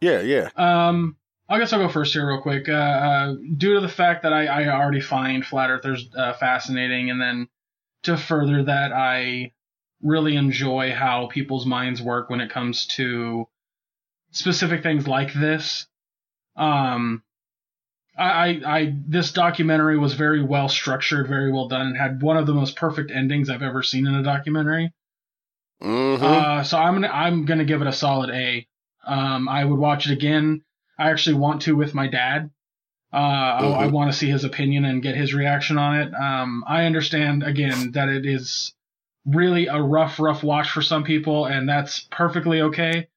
[0.00, 0.50] Yeah, yeah.
[0.56, 1.16] Um,
[1.48, 2.68] I guess I'll go first here, real quick.
[2.68, 7.10] Uh, uh, due to the fact that I, I already find flat earthers uh, fascinating,
[7.10, 7.48] and then
[8.04, 9.52] to further that, I
[10.00, 13.46] really enjoy how people's minds work when it comes to
[14.30, 15.86] specific things like this.
[16.56, 17.22] Um,
[18.16, 22.36] I, I, I this documentary was very well structured, very well done, and had one
[22.36, 24.92] of the most perfect endings I've ever seen in a documentary.
[25.82, 26.24] Mm-hmm.
[26.24, 28.66] Uh, so I'm gonna I'm gonna give it a solid A.
[29.04, 30.62] Um, I would watch it again.
[30.98, 32.50] I actually want to with my dad.
[33.12, 33.92] Uh, I, I Mhm.
[33.92, 36.14] want to see his opinion and get his reaction on it.
[36.14, 38.74] Um, I understand again that it is
[39.26, 43.08] really a rough, rough watch for some people, and that's perfectly okay.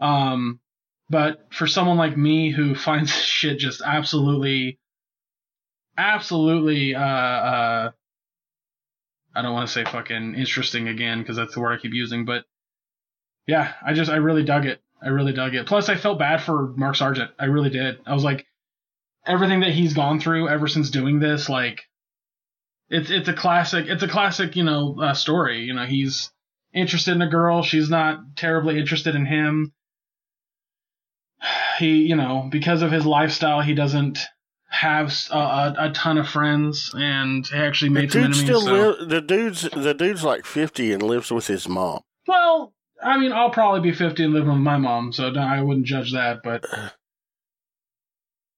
[0.00, 0.60] Um,
[1.08, 4.78] but for someone like me who finds shit just absolutely,
[5.96, 7.90] absolutely, uh, uh,
[9.34, 12.24] I don't want to say fucking interesting again because that's the word I keep using,
[12.24, 12.44] but
[13.46, 14.80] yeah, I just I really dug it.
[15.02, 15.66] I really dug it.
[15.66, 17.30] Plus, I felt bad for Mark Sargent.
[17.38, 18.00] I really did.
[18.06, 18.46] I was like,
[19.26, 21.82] everything that he's gone through ever since doing this, like,
[22.88, 23.86] it's it's a classic.
[23.88, 25.64] It's a classic, you know, uh, story.
[25.64, 26.30] You know, he's
[26.72, 27.62] interested in a girl.
[27.62, 29.72] She's not terribly interested in him.
[31.78, 34.18] He, you know, because of his lifestyle, he doesn't
[34.68, 38.44] have a ton of friends, and he actually made some dude enemies.
[38.44, 42.00] still so- live the dude's the dude's like fifty and lives with his mom.
[42.26, 45.86] Well, I mean, I'll probably be 50 and living with my mom, so I wouldn't
[45.86, 46.40] judge that.
[46.42, 46.64] But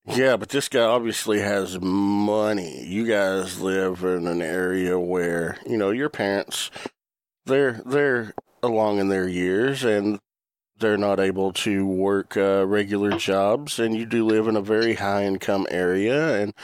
[0.07, 2.83] Yeah, but this guy obviously has money.
[2.87, 6.70] You guys live in an area where, you know, your parents
[7.44, 10.18] they're they're along in their years and
[10.79, 14.95] they're not able to work uh, regular jobs and you do live in a very
[14.95, 16.55] high income area and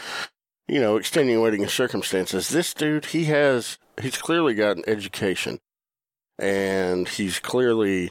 [0.67, 2.49] you know, extenuating circumstances.
[2.49, 5.59] This dude, he has he's clearly got an education
[6.39, 8.11] and he's clearly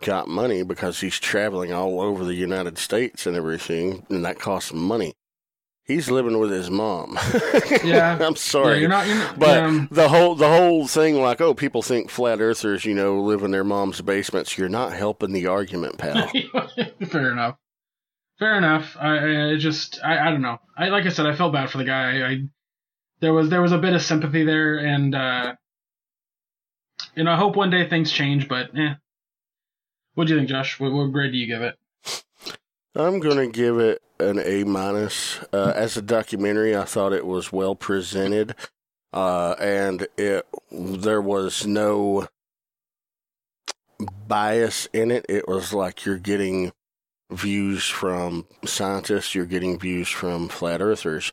[0.00, 4.72] got money because he's traveling all over the United States and everything, and that costs
[4.72, 5.14] money.
[5.86, 7.18] He's living with his mom.
[7.84, 8.14] Yeah.
[8.20, 8.80] I'm yeah, sorry.
[8.80, 9.06] you're not.
[9.06, 12.84] You're not but um, the whole the whole thing, like, oh, people think flat earthers,
[12.84, 14.56] you know, live in their mom's basements.
[14.56, 16.30] You're not helping the argument, pal.
[17.08, 17.56] fair enough.
[18.38, 18.96] Fair enough.
[18.98, 20.58] I, I I just, I, I don't know.
[20.76, 22.20] I like I said, I felt bad for the guy.
[22.20, 22.38] I, I
[23.20, 25.54] there was there was a bit of sympathy there, and uh,
[27.14, 28.48] you know, I hope one day things change.
[28.48, 28.94] But eh.
[30.14, 30.78] What do you think, Josh?
[30.80, 31.76] What, what grade do you give it?
[32.96, 35.40] I'm gonna give it an A minus.
[35.52, 38.54] Uh, as a documentary, I thought it was well presented,
[39.12, 42.28] uh, and it there was no
[44.28, 45.26] bias in it.
[45.28, 46.72] It was like you're getting
[47.32, 51.32] views from scientists, you're getting views from flat earthers,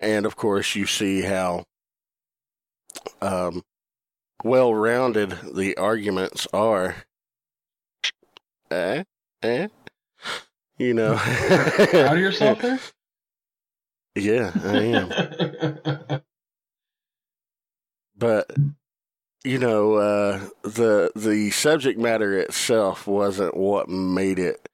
[0.00, 1.64] and of course, you see how
[3.20, 3.62] um,
[4.42, 7.04] well rounded the arguments are.
[8.70, 9.04] Eh?
[9.42, 9.68] Eh?
[10.78, 11.16] You know.
[11.16, 12.78] Proud of yourself there?
[14.14, 16.20] Yeah, I am.
[18.16, 18.50] but
[19.44, 24.68] you know, uh, the the subject matter itself wasn't what made it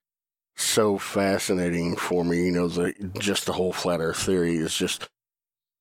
[0.57, 2.47] so fascinating for me.
[2.47, 5.09] You know, the just the whole flat Earth theory is just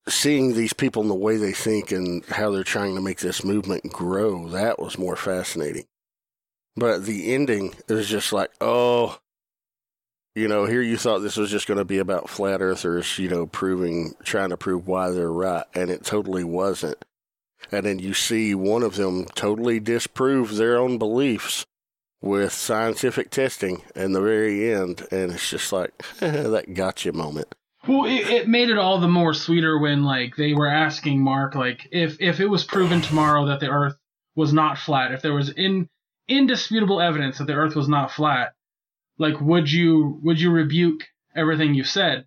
[0.08, 3.44] seeing these people and the way they think and how they're trying to make this
[3.44, 4.48] movement grow.
[4.50, 5.86] That was more fascinating.
[6.76, 9.20] But the ending is just like, oh,
[10.36, 13.30] you know, here you thought this was just going to be about flat earthers, you
[13.30, 17.04] know, proving, trying to prove why they're right, and it totally wasn't.
[17.72, 21.66] And then you see one of them totally disprove their own beliefs
[22.22, 27.54] with scientific testing in the very end, and it's just like that gotcha moment.
[27.88, 31.54] Well, it, it made it all the more sweeter when like they were asking Mark
[31.54, 33.96] like if if it was proven tomorrow that the Earth
[34.36, 35.90] was not flat, if there was in
[36.30, 38.54] indisputable evidence that the Earth was not flat,
[39.18, 41.04] like would you would you rebuke
[41.36, 42.26] everything you said?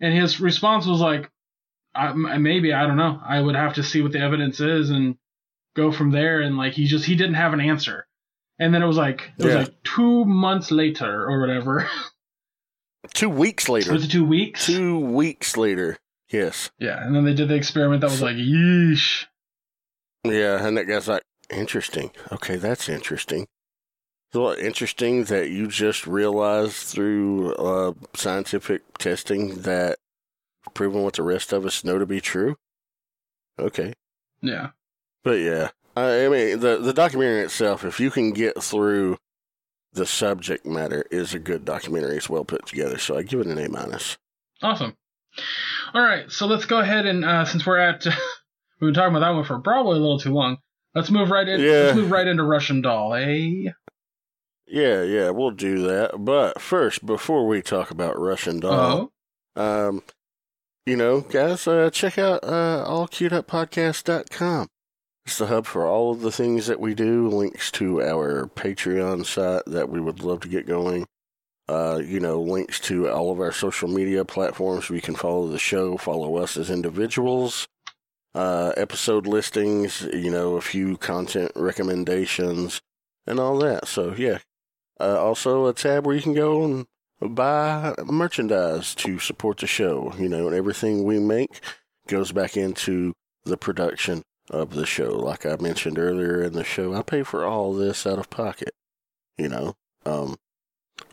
[0.00, 1.28] And his response was like,
[1.94, 3.20] I, maybe I don't know.
[3.24, 5.16] I would have to see what the evidence is and
[5.74, 6.40] go from there.
[6.40, 8.06] And like he just he didn't have an answer.
[8.60, 9.60] And then it was like it was Yeah.
[9.60, 11.88] like two months later or whatever.
[13.14, 13.92] Two weeks later.
[13.92, 14.66] was it two weeks?
[14.66, 15.96] Two weeks later.
[16.30, 16.70] Yes.
[16.78, 19.24] Yeah, and then they did the experiment that was like, yeesh.
[20.24, 22.10] Yeah, and that guy's like, interesting.
[22.32, 23.46] Okay, that's interesting.
[24.32, 29.98] So interesting that you just realized through uh, scientific testing that
[30.74, 32.56] proven what the rest of us know to be true.
[33.58, 33.94] Okay,
[34.42, 34.68] Yeah.
[35.24, 39.16] but yeah, I, I mean the the documentary itself, if you can get through
[39.94, 42.16] the subject matter, is a good documentary.
[42.18, 44.18] It's well put together, so I give it an A minus.
[44.62, 44.94] Awesome.
[45.94, 48.04] All right, so let's go ahead and uh, since we're at,
[48.80, 50.58] we've been talking about that one for probably a little too long.
[50.94, 51.60] Let's move right in.
[51.60, 51.66] Yeah.
[51.70, 53.70] Let's move right into Russian Doll, eh?
[54.70, 56.24] Yeah, yeah, we'll do that.
[56.24, 59.10] But first, before we talk about Russian Doll,
[59.56, 60.02] Oh, Um,
[60.86, 64.68] you know, guys, uh, check out uh, allqueueduppodcast.com.
[65.26, 67.28] It's the hub for all of the things that we do.
[67.28, 71.06] Links to our Patreon site that we would love to get going.
[71.68, 75.58] Uh, you know, links to all of our social media platforms We can follow the
[75.58, 77.68] show, follow us as individuals.
[78.34, 82.80] Uh, episode listings, you know, a few content recommendations,
[83.26, 83.86] and all that.
[83.88, 84.38] So, yeah.
[85.00, 86.86] Uh, also, a tab where you can go and
[87.34, 90.12] buy merchandise to support the show.
[90.18, 91.60] You know, and everything we make
[92.06, 93.12] goes back into
[93.44, 95.10] the production of the show.
[95.10, 98.70] Like I mentioned earlier in the show, I pay for all this out of pocket.
[99.36, 99.74] You know,
[100.04, 100.36] um,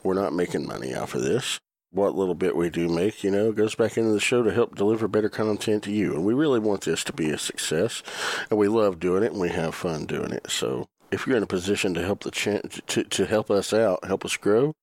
[0.03, 1.59] we're not making money off of this.
[1.91, 4.75] What little bit we do make, you know, goes back into the show to help
[4.75, 6.13] deliver better content to you.
[6.13, 8.03] And we really want this to be a success.
[8.49, 10.49] And we love doing it and we have fun doing it.
[10.49, 14.03] So if you're in a position to help the chan to, to help us out,
[14.05, 14.73] help us grow,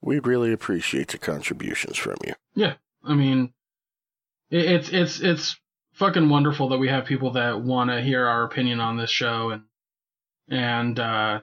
[0.00, 2.32] we'd really appreciate the contributions from you.
[2.54, 3.52] Yeah, I mean,
[4.50, 5.60] it's it's it's
[5.94, 9.50] fucking wonderful that we have people that want to hear our opinion on this show
[9.50, 9.64] and
[10.48, 11.40] and uh,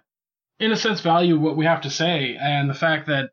[0.60, 3.32] in a sense value what we have to say and the fact that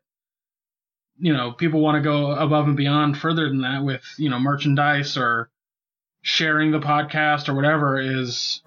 [1.17, 4.39] you know people want to go above and beyond further than that with you know
[4.39, 5.49] merchandise or
[6.21, 8.61] sharing the podcast or whatever is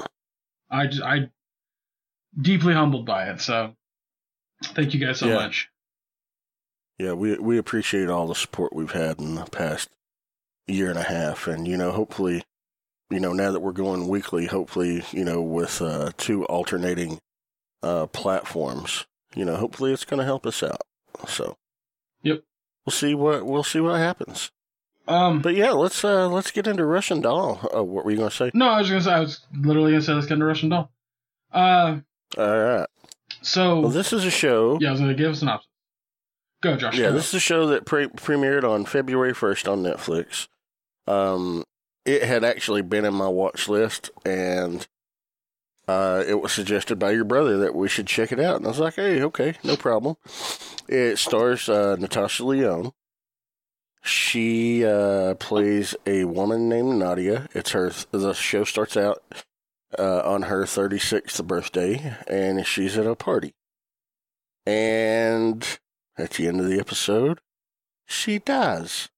[0.70, 1.30] I I
[2.40, 3.74] deeply humbled by it so
[4.74, 5.34] thank you guys so Yeah.
[5.34, 5.68] much
[6.98, 9.90] Yeah, we we appreciate all the support we've had in the past
[10.66, 12.42] year and a half, and you know, hopefully,
[13.10, 17.18] you know, now that we're going weekly, hopefully, you know, with uh, two alternating
[17.82, 20.80] uh, platforms, you know, hopefully, it's going to help us out.
[21.28, 21.56] So,
[22.22, 22.42] Yep.
[22.86, 24.50] we'll see what we'll see what happens.
[25.06, 27.60] um But yeah, let's uh, let's get into Russian Doll.
[27.76, 28.50] Uh, what were you going to say?
[28.54, 30.90] No, I was gonna say I was literally gonna say let's get into Russian Doll.
[31.52, 31.98] Uh,
[32.36, 32.86] All right.
[33.42, 34.78] so Well, this is a show.
[34.80, 35.68] yeah, I was gonna give a synopsis.
[36.62, 36.96] Go, Josh.
[36.96, 37.12] Yeah, go.
[37.12, 40.48] this is a show that pre- premiered on February 1st on Netflix.
[41.06, 41.64] Um,
[42.04, 44.86] it had actually been in my watch list, and
[45.86, 48.56] uh, it was suggested by your brother that we should check it out.
[48.56, 50.16] And I was like, hey, okay, no problem.
[50.88, 52.92] It stars uh, Natasha Lyonne.
[54.02, 57.48] She uh, plays a woman named Nadia.
[57.54, 57.92] It's her.
[58.12, 59.22] The show starts out
[59.98, 63.54] uh, on her 36th birthday, and she's at a party.
[64.66, 65.78] And
[66.18, 67.40] at the end of the episode,
[68.06, 69.08] she dies.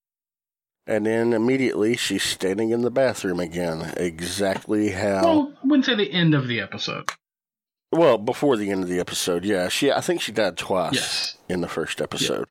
[0.86, 3.92] And then immediately she's standing in the bathroom again.
[3.96, 5.22] Exactly how.
[5.24, 7.10] well, I wouldn't say the end of the episode.
[7.92, 9.68] Well, before the end of the episode, yeah.
[9.68, 11.36] She, I think she died twice Yes.
[11.48, 12.46] in the first episode.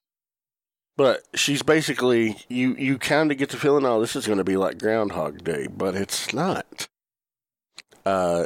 [0.98, 2.74] But she's basically you.
[2.76, 5.68] You kind of get the feeling, oh, this is going to be like Groundhog Day,
[5.68, 6.88] but it's not.
[8.08, 8.46] Uh,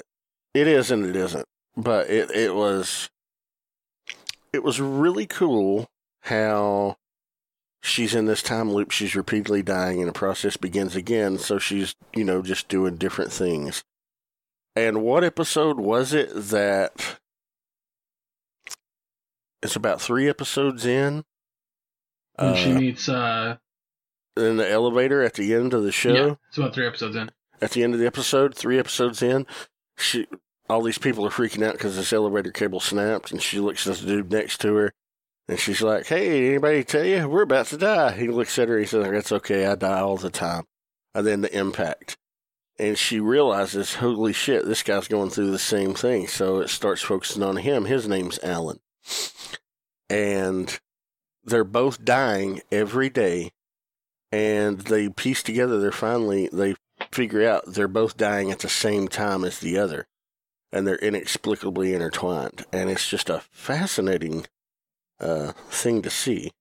[0.54, 1.46] it is and it isn't.
[1.78, 3.10] But it it was.
[4.54, 5.88] It was really cool
[6.24, 6.98] how
[7.82, 8.92] she's in this time loop.
[8.92, 11.38] She's repeatedly dying, and the process begins again.
[11.38, 13.84] So she's you know just doing different things.
[14.76, 17.20] And what episode was it that?
[19.64, 21.24] It's about three episodes in.
[22.36, 23.58] When she Uh, meets, uh,
[24.36, 26.14] in the elevator at the end of the show.
[26.14, 27.30] yeah, it's about three episodes in.
[27.62, 29.46] At the end of the episode, three episodes in,
[29.98, 30.28] she
[30.70, 33.98] all these people are freaking out because this elevator cable snapped, and she looks at
[33.98, 34.94] the dude next to her,
[35.48, 38.80] and she's like, "Hey, anybody tell you we're about to die?" He looks at her,
[38.80, 40.64] he says, "That's okay, I die all the time."
[41.14, 42.18] And then the impact,
[42.80, 47.02] and she realizes, "Holy shit, this guy's going through the same thing." So it starts
[47.02, 47.86] focusing on him.
[47.86, 48.80] His name's Alan,
[50.10, 50.80] and
[51.44, 53.52] they're both dying every day,
[54.32, 55.80] and they piece together.
[55.80, 56.76] They're finally they
[57.12, 60.08] figure out they're both dying at the same time as the other,
[60.72, 62.66] and they're inexplicably intertwined.
[62.72, 64.46] And it's just a fascinating
[65.20, 66.52] uh, thing to see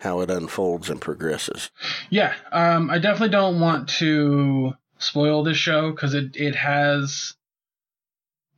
[0.00, 1.70] how it unfolds and progresses.
[2.08, 7.34] Yeah, um, I definitely don't want to spoil this show because it it has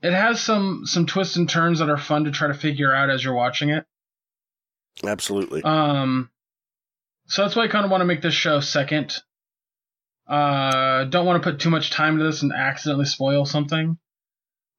[0.03, 3.11] it has some some twists and turns that are fun to try to figure out
[3.11, 3.87] as you're watching it.
[5.05, 5.63] Absolutely.
[5.63, 6.31] Um,
[7.27, 9.17] so that's why I kind of want to make this show second.
[10.33, 13.99] Uh, don't want to put too much time into this and accidentally spoil something.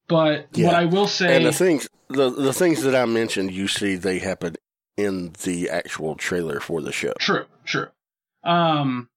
[0.08, 0.66] But Yeah.
[0.66, 3.94] what I will say, and the things the the things that I mentioned, you see,
[3.94, 4.56] they happen
[4.96, 7.12] in the actual trailer for the show.
[7.20, 7.86] True, true.
[8.42, 9.08] Um,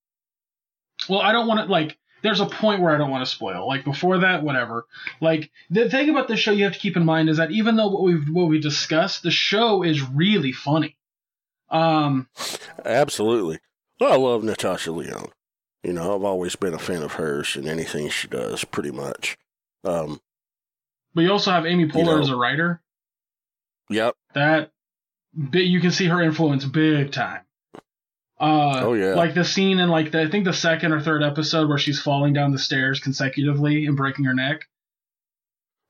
[1.09, 1.97] well, I don't want to like.
[2.23, 3.67] There's a point where I don't want to spoil.
[3.67, 4.85] Like before that, whatever.
[5.19, 7.75] Like the thing about the show you have to keep in mind is that even
[7.75, 10.97] though what we've what we discussed, the show is really funny.
[11.69, 12.27] Um,
[12.85, 13.59] Absolutely.
[13.99, 15.31] Well, I love Natasha Lyonne.
[15.88, 19.38] You know, I've always been a fan of hers and anything she does, pretty much.
[19.85, 20.19] Um,
[21.13, 22.19] but you also have Amy Poehler know.
[22.19, 22.81] as a writer.
[23.89, 24.13] yep.
[24.33, 24.71] That
[25.49, 27.43] bit you can see her influence big time.
[28.38, 29.13] Uh, Oh, yeah.
[29.13, 32.01] Like the scene in like the I think the second or third episode where she's
[32.01, 34.65] falling down the stairs consecutively and breaking her neck.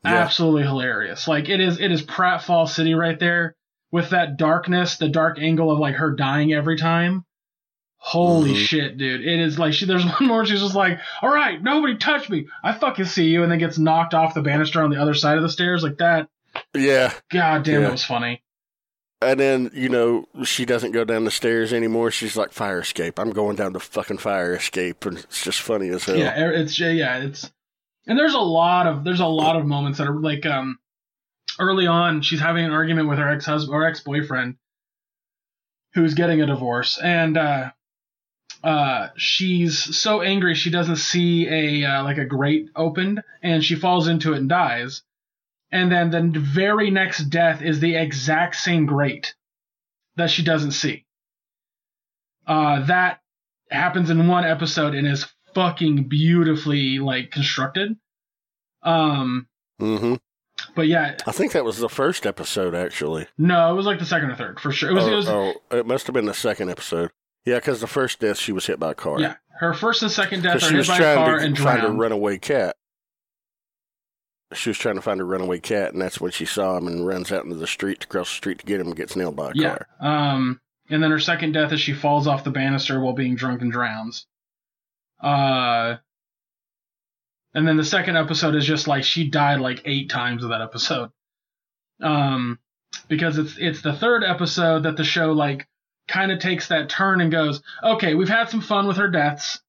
[0.05, 0.17] Yeah.
[0.17, 1.27] Absolutely hilarious.
[1.27, 3.55] Like it is it is Pratfall City right there
[3.91, 7.25] with that darkness, the dark angle of like her dying every time.
[8.09, 8.65] Holy Mhm.
[8.65, 9.19] shit, dude.
[9.21, 12.47] It is like she there's one more she's just like, All right, nobody touch me.
[12.63, 15.35] I fucking see you and then gets knocked off the banister on the other side
[15.37, 16.29] of the stairs like that.
[16.73, 17.13] Yeah.
[17.29, 17.87] God damn, Yeah.
[17.89, 18.41] it was funny.
[19.21, 22.11] And then, you know, she doesn't go down the stairs anymore.
[22.11, 23.19] She's like, fire escape.
[23.19, 25.05] I'm going down the fucking fire escape.
[25.05, 26.15] And it's just funny as hell.
[26.15, 27.51] Yeah, er- it's yeah, it's
[28.07, 30.77] and there's a lot of there's a lot of moments that are like um
[31.59, 34.55] early on she's having an argument with her ex husband or ex boyfriend
[35.93, 37.71] who's getting a divorce and uh
[38.63, 43.75] uh she's so angry she doesn't see a uh, like a grate opened and she
[43.75, 45.03] falls into it and dies
[45.71, 49.35] and then the very next death is the exact same grate
[50.15, 51.05] that she doesn't see
[52.47, 53.19] uh that
[53.69, 57.97] happens in one episode and is fucking beautifully like constructed.
[58.83, 59.47] Um,
[59.81, 60.15] Mm-hmm.
[60.75, 63.27] but yeah, I think that was the first episode, actually.
[63.37, 64.89] no, it was like the second or third for sure.
[64.89, 67.11] It was, oh, it was oh, it must have been the second episode.
[67.47, 69.21] Yeah, because the first death, she was hit by a car.
[69.21, 69.35] yeah.
[69.59, 71.77] Her first and second death are she hit by a trying car to and find
[71.79, 71.99] a drowned.
[71.99, 72.75] runaway cat.
[74.53, 77.07] She was trying to find a runaway cat, and that's when she saw him and
[77.07, 79.35] runs out into the street to cross the street to get him and gets nailed
[79.37, 79.77] by a Yeah.
[79.77, 79.87] car.
[80.01, 83.61] Um, and then her second death is she falls off the banister while being drunk
[83.61, 84.25] and drowns.
[85.23, 85.95] Uh,
[87.53, 90.61] and then the second episode is just like she died like eight times of that
[90.61, 91.11] episode.
[92.01, 92.59] Um,
[93.07, 95.67] because it's it's the third episode that the show like
[96.07, 99.59] kind of takes that turn and goes, okay, we've had some fun with her deaths,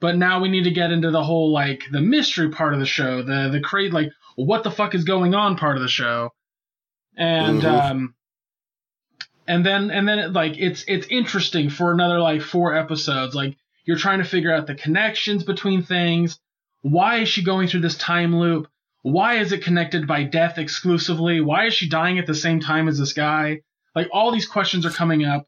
[0.00, 2.86] but now we need to get into the whole like the mystery part of the
[2.86, 6.32] show, the the crate like what the fuck is going on part of the show,
[7.16, 7.90] and Mhm.
[7.90, 8.14] um
[9.48, 13.56] and then and then it, like it's it's interesting for another like four episodes like
[13.84, 16.38] you're trying to figure out the connections between things.
[16.82, 18.66] Why is she going through this time loop?
[19.02, 21.40] Why is it connected by death exclusively?
[21.40, 23.60] Why is she dying at the same time as this guy?
[23.94, 25.46] Like all these questions are coming up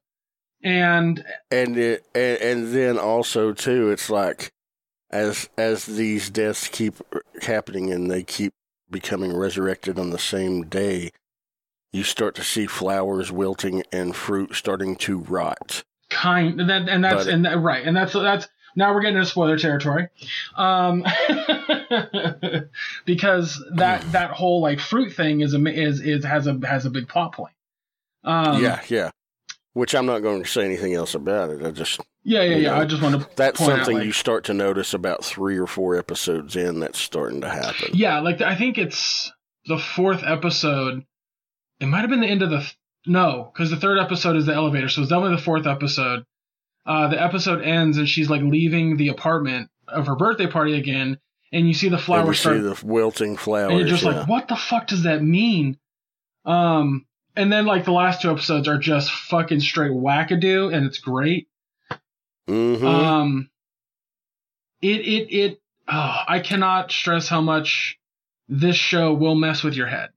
[0.62, 4.52] and And it, and, and then also too, it's like
[5.10, 6.94] as as these deaths keep
[7.42, 8.52] happening and they keep
[8.90, 11.10] becoming resurrected on the same day,
[11.92, 15.82] you start to see flowers wilting and fruit starting to rot.
[16.10, 19.16] kind and that and that's But- and that, right and that's that's now we're getting
[19.16, 20.08] into spoiler territory
[20.56, 21.04] um
[23.04, 26.90] because that that whole like fruit thing is a is is has a has a
[26.90, 27.54] big plot point
[28.24, 29.10] um yeah, yeah.
[29.78, 31.64] Which I'm not going to say anything else about it.
[31.64, 32.78] I just yeah yeah yeah Yeah.
[32.80, 35.56] i just want to that's point out, something like- you start to notice about three
[35.56, 36.80] or four episodes in.
[36.80, 37.90] That's starting to happen.
[37.94, 39.32] yeah like i think it's
[39.66, 41.04] the fourth episode
[41.80, 42.76] it might have been the end of the th-
[43.06, 46.24] no because the third episode is the elevator so it's definitely the fourth episode
[46.84, 51.18] uh the episode ends and she's like leaving the apartment of her birthday party again
[51.52, 53.70] and you see the flowers start see the wilting flowers.
[53.70, 54.10] and you're just yeah.
[54.10, 55.78] like, what the fuck does that mean?
[56.44, 57.06] Um,
[57.38, 61.48] and then like the last two episodes are just fucking straight wackadoo, and it's great.
[62.48, 62.82] Mhm.
[62.84, 63.50] Um,
[64.82, 65.60] it it it.
[65.88, 67.98] Oh, I cannot stress how much
[68.48, 70.10] this show will mess with your head.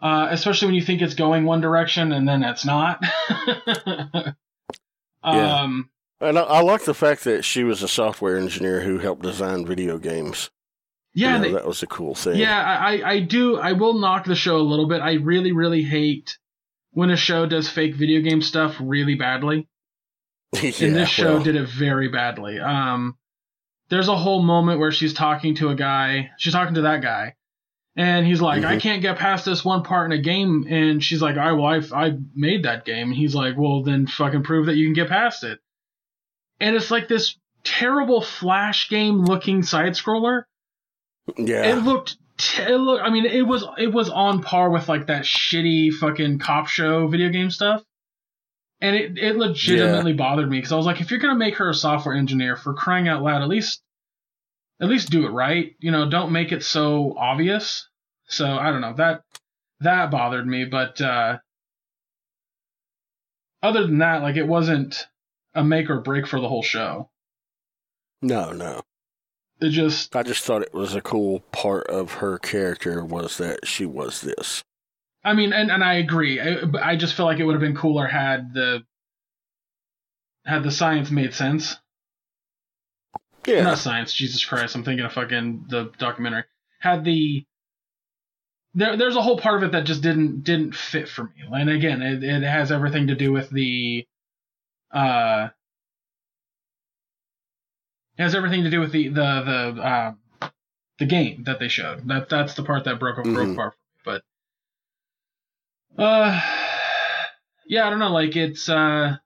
[0.00, 3.00] Uh, especially when you think it's going one direction and then it's not.
[5.24, 5.60] Yeah.
[5.62, 5.88] um,
[6.20, 9.64] And I, I like the fact that she was a software engineer who helped design
[9.64, 10.50] video games.
[11.14, 12.36] Yeah, You know, they- that was a cool thing.
[12.38, 13.56] Yeah, I, I I do.
[13.58, 15.00] I will knock the show a little bit.
[15.00, 16.38] I really, really hate
[16.92, 19.68] when a show does fake video game stuff really badly.
[20.54, 22.58] yeah, and this show well, did it very badly.
[22.58, 23.16] Um,
[23.88, 26.30] there's a whole moment where she's talking to a guy.
[26.38, 27.34] She's talking to that guy,
[27.96, 28.80] and he's like, "I Mhm.
[28.80, 31.80] can't get past this one part in a game." And she's like, "I well, I
[32.06, 35.08] I made that game." And he's like, "Well, then fucking prove that you can get
[35.10, 35.58] past it."
[36.60, 40.44] And it's like this terrible flash game looking side scroller.
[41.36, 42.16] Yeah, It looked.
[42.38, 45.92] T- it look, I mean, it was it was on par with like that shitty
[45.92, 47.82] fucking cop show video game stuff,
[48.80, 51.68] and it it legitimately bothered me because I was like, if you're gonna make her
[51.70, 53.82] a software engineer, for crying out loud, at least
[54.80, 55.76] at least do it right.
[55.78, 57.88] You know, don't make it so obvious.
[58.24, 59.22] So I don't know that
[59.80, 61.38] that bothered me, but uh,
[63.62, 65.06] other than that, like it wasn't
[65.54, 67.10] a make or break for the whole show.
[68.22, 68.80] no, no.
[69.62, 73.66] It just I just thought it was a cool part of her character was that
[73.66, 74.62] she was this.
[75.24, 76.40] I mean, and, and I agree.
[76.40, 78.82] I, I just feel like it would have been cooler had the
[80.44, 81.76] had the science made sense.
[83.46, 84.74] Yeah, Not science, Jesus Christ!
[84.74, 86.44] I'm thinking of fucking the documentary.
[86.80, 87.44] Had the
[88.74, 91.30] there, there's a whole part of it that just didn't didn't fit for me.
[91.52, 94.06] And again, it, it has everything to do with the
[94.92, 95.48] uh
[98.18, 100.12] it has everything to do with the the the uh,
[100.98, 102.06] the game that they showed.
[102.08, 103.52] That that's the part that broke broke Mhm.
[103.52, 103.78] apart me.
[104.04, 104.22] But
[106.02, 106.40] uh
[107.66, 109.16] yeah, I don't know, like it's uh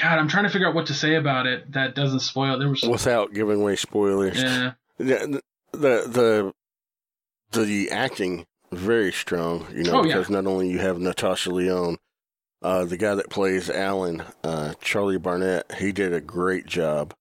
[0.00, 2.58] God, I'm trying to figure out what to say about it that doesn't spoil.
[2.58, 4.40] There was without giving away spoilers.
[4.40, 4.72] yeah.
[4.98, 5.42] the
[5.72, 6.52] the
[7.52, 9.66] the the acting very strong.
[9.72, 10.14] You know, Oh, yeah.
[10.14, 11.96] because not only you have Natasha Lyonne,
[12.62, 17.14] uh, the guy that plays Alan, uh, Charlie Barnett, he did a great job.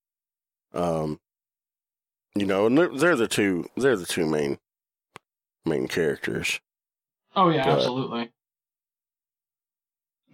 [0.74, 1.20] Um,
[2.36, 4.60] you know, and they're, they're the two they're the two main
[5.66, 6.60] main characters.
[7.36, 8.32] Oh yeah, But- absolutely.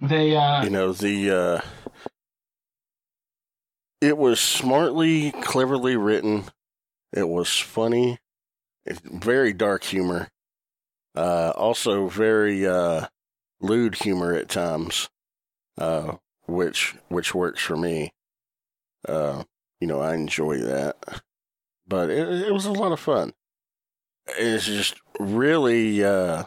[0.01, 1.61] They uh you know the uh,
[4.01, 6.45] it was smartly, cleverly written.
[7.13, 8.19] It was funny.
[8.85, 10.27] It's very dark humor.
[11.15, 13.07] Uh, also very uh,
[13.63, 15.09] lewd humor at times,
[15.77, 18.13] uh, which which works for me.
[19.07, 19.43] Uh,
[19.79, 20.97] you know, I enjoy that.
[21.87, 23.33] But it, it was a lot of fun.
[24.37, 26.43] It's just really, uh,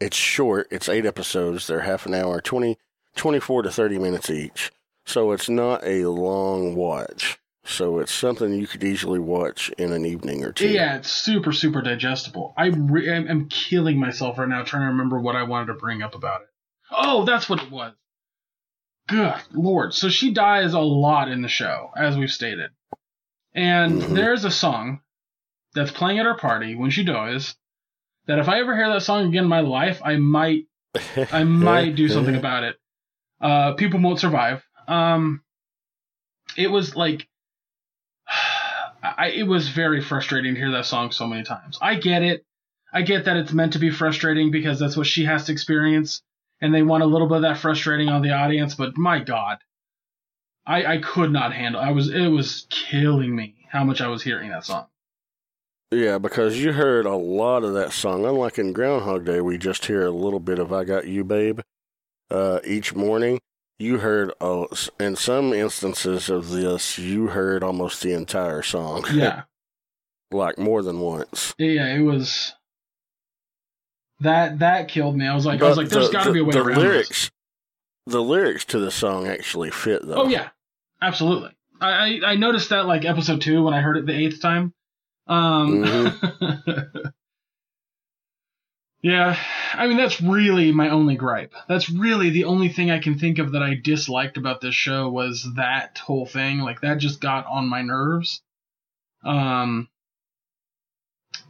[0.00, 0.66] it's short.
[0.70, 1.66] It's eight episodes.
[1.66, 2.76] They're half an hour, 20,
[3.14, 4.72] 24 to 30 minutes each.
[5.04, 7.38] So it's not a long watch.
[7.66, 10.68] So it's something you could easily watch in an evening or two.
[10.68, 12.54] yeah, it's super super digestible.
[12.56, 16.02] I re- I'm, killing myself right now trying to remember what I wanted to bring
[16.02, 16.48] up about it.
[16.90, 17.94] Oh, that's what it was.
[19.08, 19.94] Good lord.
[19.94, 22.70] So she dies a lot in the show, as we've stated.
[23.54, 24.14] And Mhm.
[24.14, 25.00] there's a song
[25.74, 27.56] that's playing at her party when she dies
[28.26, 30.66] that if I ever hear that song again in my life, I might
[31.32, 32.76] I might do something about it.
[33.40, 34.64] Uh, people won't survive.
[34.88, 35.42] Um,
[36.56, 37.28] it was like,
[39.16, 41.78] I, it was very frustrating to hear that song so many times.
[41.80, 42.44] I get it.
[42.92, 46.22] I get that it's meant to be frustrating because that's what she has to experience,
[46.60, 48.74] and they want a little bit of that frustrating on the audience.
[48.74, 49.58] But my God,
[50.66, 51.80] I I could not handle.
[51.80, 54.86] I was it was killing me how much I was hearing that song.
[55.90, 58.24] Yeah, because you heard a lot of that song.
[58.24, 61.60] Unlike in Groundhog Day, we just hear a little bit of "I Got You, Babe"
[62.30, 63.40] uh, each morning.
[63.78, 64.64] You heard, uh,
[64.98, 69.04] in some instances of this, you heard almost the entire song.
[69.12, 69.42] Yeah.
[70.30, 71.54] like more than once.
[71.58, 72.54] Yeah, it was
[74.20, 75.26] that that killed me.
[75.26, 76.78] I was like, I was like, there's the- got to be a way the around
[76.80, 77.30] lyrics, this.
[78.06, 80.22] The lyrics to the song actually fit, though.
[80.22, 80.48] Oh yeah,
[81.02, 81.50] absolutely.
[81.80, 81.90] I,
[82.24, 84.72] I I noticed that like episode two when I heard it the eighth time.
[85.26, 87.08] Um, Mm-hmm.
[89.06, 89.38] yeah,
[89.72, 91.54] I mean that's really my only gripe.
[91.68, 95.08] That's really the only thing I can think of that I disliked about this show
[95.08, 96.58] was that whole thing.
[96.58, 98.42] Like that just got on my nerves.
[99.24, 99.88] Um,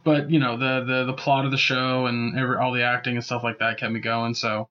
[0.03, 3.15] but you know the the the plot of the show and every, all the acting
[3.15, 4.35] and stuff like that kept me going.
[4.35, 4.69] So,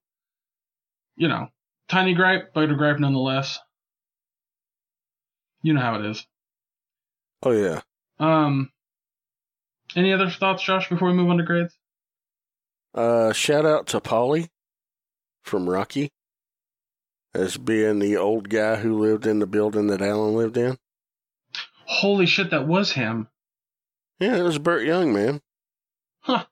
[1.16, 1.48] you know,
[1.88, 3.58] tiny gripe, but a gripe nonetheless.
[5.60, 6.24] You know how it is.
[7.42, 7.80] Oh yeah.
[8.20, 8.70] Um,
[9.96, 11.76] any other thoughts, Josh, before we move on to grades?
[12.96, 14.48] Uh, shout out to Paulie
[15.42, 16.10] from Rocky
[17.34, 20.78] as being the old guy who lived in the building that Alan lived in.
[21.84, 23.28] Holy shit, that was him.
[24.18, 25.42] Yeah, it was Burt Young, man.
[26.20, 26.46] Huh.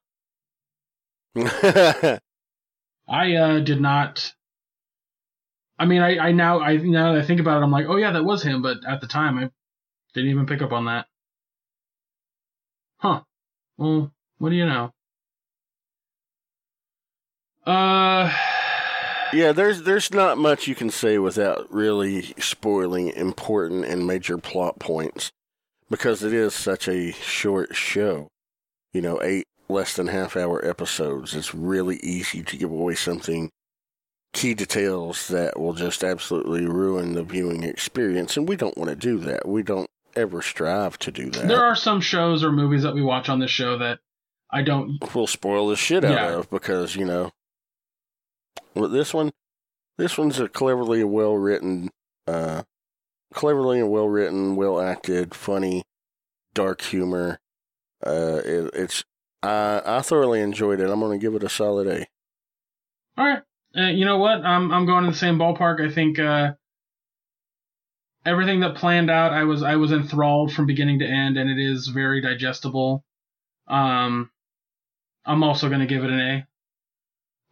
[3.08, 4.34] I uh did not.
[5.78, 7.96] I mean, I, I now I now that I think about it, I'm like, oh
[7.96, 8.60] yeah, that was him.
[8.60, 9.50] But at the time, I
[10.12, 11.06] didn't even pick up on that.
[12.98, 13.22] Huh.
[13.78, 14.92] Well, what do you know?
[17.66, 18.32] Uh,
[19.32, 24.78] Yeah, there's there's not much you can say without really spoiling important and major plot
[24.78, 25.32] points
[25.90, 28.28] because it is such a short show.
[28.92, 31.34] You know, eight less than half hour episodes.
[31.34, 33.50] It's really easy to give away something
[34.32, 38.96] key details that will just absolutely ruin the viewing experience and we don't want to
[38.96, 39.46] do that.
[39.48, 41.48] We don't ever strive to do that.
[41.48, 43.98] there are some shows or movies that we watch on this show that
[44.50, 44.98] I don't.
[45.14, 46.38] we'll spoil the shit out Yeah.
[46.38, 47.30] of because you know
[48.74, 49.32] this one
[49.98, 51.90] this one's a cleverly well written
[52.26, 52.62] uh
[53.32, 55.82] cleverly and well written well acted funny
[56.54, 57.38] dark humor
[58.06, 59.04] uh it, it's
[59.42, 62.06] I I thoroughly enjoyed it I'm gonna give it a solid A
[63.16, 63.42] All right.
[63.76, 64.44] Uh, you know what?
[64.44, 65.84] I'm I'm going in the same ballpark.
[65.84, 66.52] I think uh,
[68.24, 71.58] everything that planned out, I was I was enthralled from beginning to end, and it
[71.58, 73.04] is very digestible.
[73.66, 74.30] Um,
[75.24, 76.46] I'm also going to give it an A.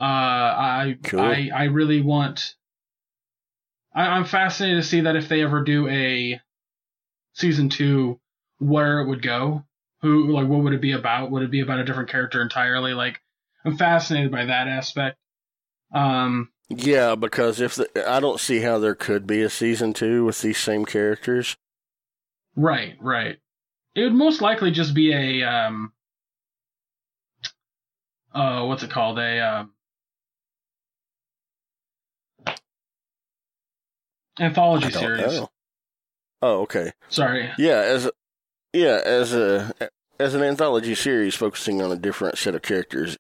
[0.03, 1.21] Uh, I Cool.
[1.21, 2.57] I I really want.
[3.95, 6.41] I, I'm fascinated to see that if they ever do a
[7.35, 8.19] season two,
[8.59, 9.65] where it would go.
[10.01, 11.31] Who like what would it be about?
[11.31, 12.95] Would it be about a different character entirely?
[12.95, 13.21] Like
[13.65, 15.19] I'm fascinated by that aspect.
[15.95, 20.25] Um, yeah because if the, I don't see how there could be a season two
[20.25, 21.55] with these same characters
[22.57, 23.39] right, right.
[23.95, 25.93] It would most likely just be a um,
[28.35, 29.19] uh, what's it called?
[29.19, 29.73] A um,
[34.41, 35.41] anthology series.
[35.41, 35.51] know.
[36.41, 37.51] oh okay Sorry.
[37.59, 38.13] Yeah, as a,
[38.73, 39.75] yeah, as a
[40.19, 43.19] as an anthology series focusing on a different set of characters,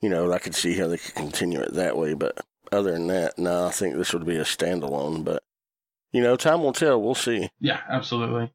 [0.00, 2.14] you know, I could see how they could continue it that way.
[2.14, 2.38] But
[2.70, 5.24] other than that, no, I think this would be a standalone.
[5.24, 5.42] But
[6.12, 7.00] you know, time will tell.
[7.02, 7.48] We'll see.
[7.58, 8.52] Yeah, absolutely.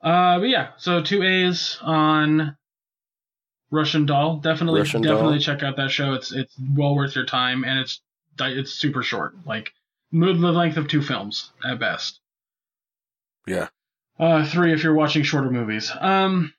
[0.00, 2.56] Uh, but yeah, so two A's on
[3.70, 4.36] Russian Doll.
[4.36, 5.56] Definitely, Russian definitely Doll.
[5.56, 6.14] check out that show.
[6.14, 8.00] It's it's well worth your time, and it's
[8.38, 9.72] it's super short, like
[10.12, 12.20] the length of two films at best.
[13.46, 13.68] Yeah.
[14.18, 15.90] Uh, three if you're watching shorter movies.
[16.00, 16.52] Um,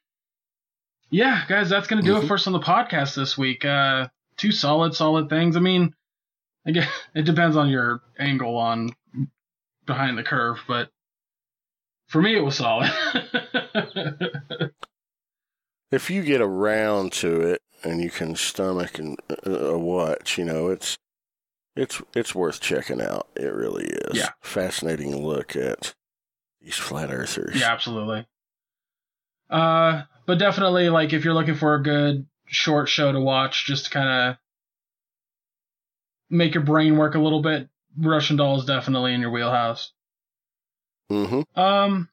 [1.10, 2.28] yeah, guys, that's gonna do it Mhm.
[2.28, 3.66] for us on the podcast this week.
[3.66, 5.56] Uh, two solid, solid things.
[5.58, 5.94] I mean,
[6.66, 8.96] I guess it depends on your angle on
[9.86, 10.90] behind the curve, but
[12.08, 12.92] for me, it was solid.
[15.92, 20.46] If you get around to it and you can stomach and uh, a watch, you
[20.46, 20.96] know, it's
[21.76, 23.28] it's it's worth checking out.
[23.36, 24.18] It really is.
[24.18, 24.30] Yeah.
[24.42, 25.94] Fascinating look at
[26.62, 27.60] these flat earthers.
[27.60, 28.28] Yeah, absolutely.
[29.50, 33.86] Uh, but definitely, like, if you're looking for a good short show to watch, just
[33.86, 34.38] to kind of
[36.30, 39.92] make your brain work a little bit, Russian Doll is definitely in your wheelhouse.
[41.12, 41.60] Mm-hmm.
[41.60, 42.10] Um,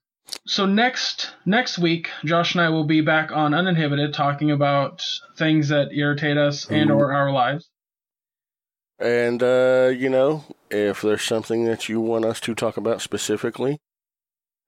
[0.47, 5.05] so next next week, Josh and I will be back on Uninhibited, talking about
[5.37, 7.69] things that irritate us and or our lives.
[8.99, 13.79] And, uh, you know, if there's something that you want us to talk about specifically,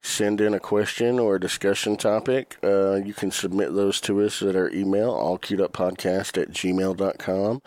[0.03, 2.57] send in a question or a discussion topic.
[2.63, 7.63] Uh, you can submit those to us at our email, allqueueduppodcast at gmail.com,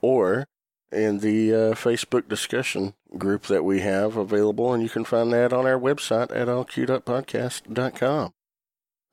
[0.00, 0.46] or
[0.92, 5.52] in the uh, Facebook discussion group that we have available, and you can find that
[5.52, 8.32] on our website at allqueueduppodcast.com.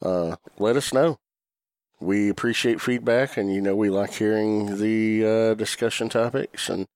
[0.01, 1.17] Uh, let us know.
[1.99, 6.69] We appreciate feedback, and you know we like hearing the uh, discussion topics.
[6.69, 6.87] And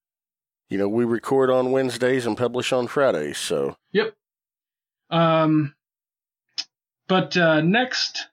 [0.70, 4.14] you know we record on Wednesdays and publish on Fridays, so Yep.
[5.10, 5.74] Um,
[7.08, 8.28] but uh, next,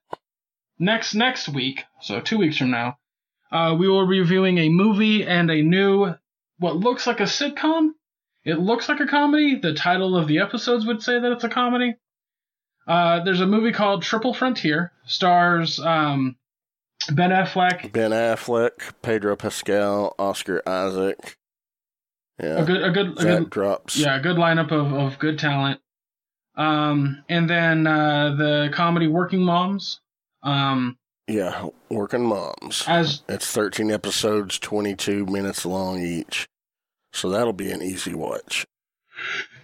[0.78, 2.98] next, next week, so two weeks from now,
[3.52, 6.14] uh, we will be reviewing a movie and a new,
[6.58, 7.90] what looks like a sitcom.
[8.44, 9.54] It looks like a comedy.
[9.54, 11.94] The title of the episodes would say that it's a comedy.
[12.86, 16.36] Uh, there's a movie called Triple Frontier, stars um,
[17.12, 21.36] Ben Affleck, Ben Affleck, Pedro Pascal, Oscar Isaac.
[22.40, 23.96] Yeah, a good, a good, a good drops.
[23.96, 25.80] Yeah, a good lineup of, of good talent.
[26.56, 30.00] Um, and then uh, the comedy Working Moms.
[30.42, 32.84] Um, yeah, working moms.
[32.86, 36.46] as It's 13 episodes, 22 minutes long each.
[37.12, 38.66] So that'll be an easy watch.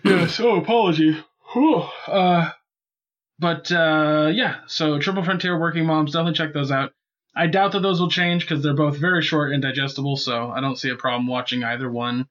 [0.04, 1.18] yes, oh apology.
[1.52, 1.82] Whew.
[2.06, 2.50] Uh,
[3.38, 6.92] but uh, yeah, so Triple Frontier Working Moms, definitely check those out.
[7.34, 10.60] I doubt that those will change because they're both very short and digestible, so I
[10.60, 12.28] don't see a problem watching either one.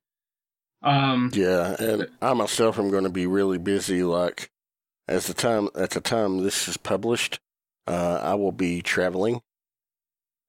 [0.82, 4.04] Um, Yeah, and I myself am going to be really busy.
[4.04, 4.52] Like,
[5.08, 7.40] as the time at the time this is published,
[7.88, 9.42] uh, I will be traveling,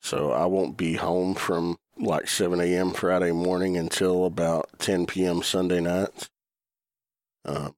[0.00, 2.92] so I won't be home from like 7 a.m.
[2.92, 5.42] Friday morning until about 10 p.m.
[5.42, 6.28] Sunday night.
[7.44, 7.70] Uh,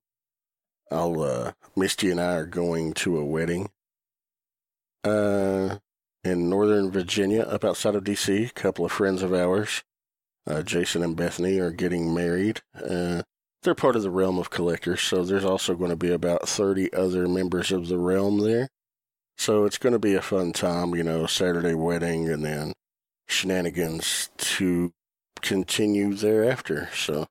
[0.90, 3.70] I'll uh, Misty and I are going to a wedding,
[5.04, 5.78] uh,
[6.24, 8.44] in Northern Virginia, up outside of D.C.
[8.44, 9.82] A couple of friends of ours.
[10.46, 12.60] uh, Jason and Bethany are getting married.
[12.74, 13.22] Uh,
[13.62, 16.92] they're part of the realm of collectors, so there's also going to be about 30
[16.92, 18.68] other members of the realm there.
[19.38, 22.72] So it's going to be a fun time, you know, Saturday wedding and then
[23.28, 24.92] shenanigans to
[25.40, 26.88] continue thereafter.
[26.94, 27.26] So,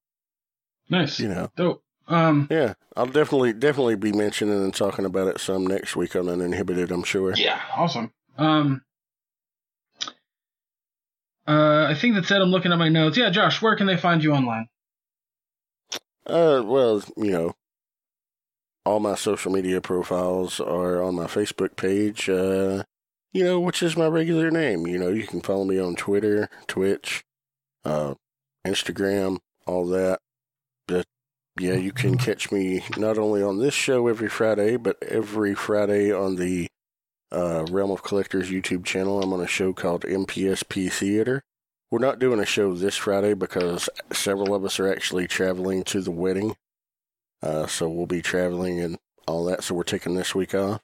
[0.90, 1.20] Nice.
[1.20, 1.84] you know, Dope.
[2.08, 6.28] Um, yeah, I'll definitely, definitely be mentioning and talking about it some next week on
[6.28, 7.34] Uninhibited, I'm sure.
[7.36, 8.12] yeah, awesome.
[8.38, 8.82] Um,
[11.48, 12.42] uh, I think that's it.
[12.42, 13.18] I'm looking at my notes.
[13.18, 14.68] Yeah, Josh, where can they find you online?
[16.26, 17.54] Uh, well, you know,
[18.86, 22.84] all my social media profiles are on my Facebook page, uh,
[23.34, 24.88] you know, which is my regular name.
[24.88, 27.24] You know, you can follow me on Twitter, Twitch,
[27.84, 28.14] uh,
[28.66, 30.20] Instagram, all that.
[30.88, 31.06] But
[31.60, 36.14] yeah, you can catch me not only on this show every Friday, but every Friday
[36.14, 36.68] on the
[37.32, 39.22] uh, Realm of Collectors YouTube channel.
[39.22, 41.44] I'm on a show called MPSP Theater.
[41.90, 46.02] We're not doing a show this Friday because several of us are actually traveling to
[46.02, 46.56] the wedding.
[47.42, 49.64] Uh, so we'll be traveling and all that.
[49.64, 50.82] So we're taking this week off.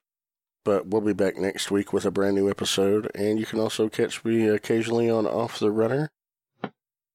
[0.65, 3.09] But we'll be back next week with a brand new episode.
[3.15, 6.11] And you can also catch me occasionally on Off the Runner.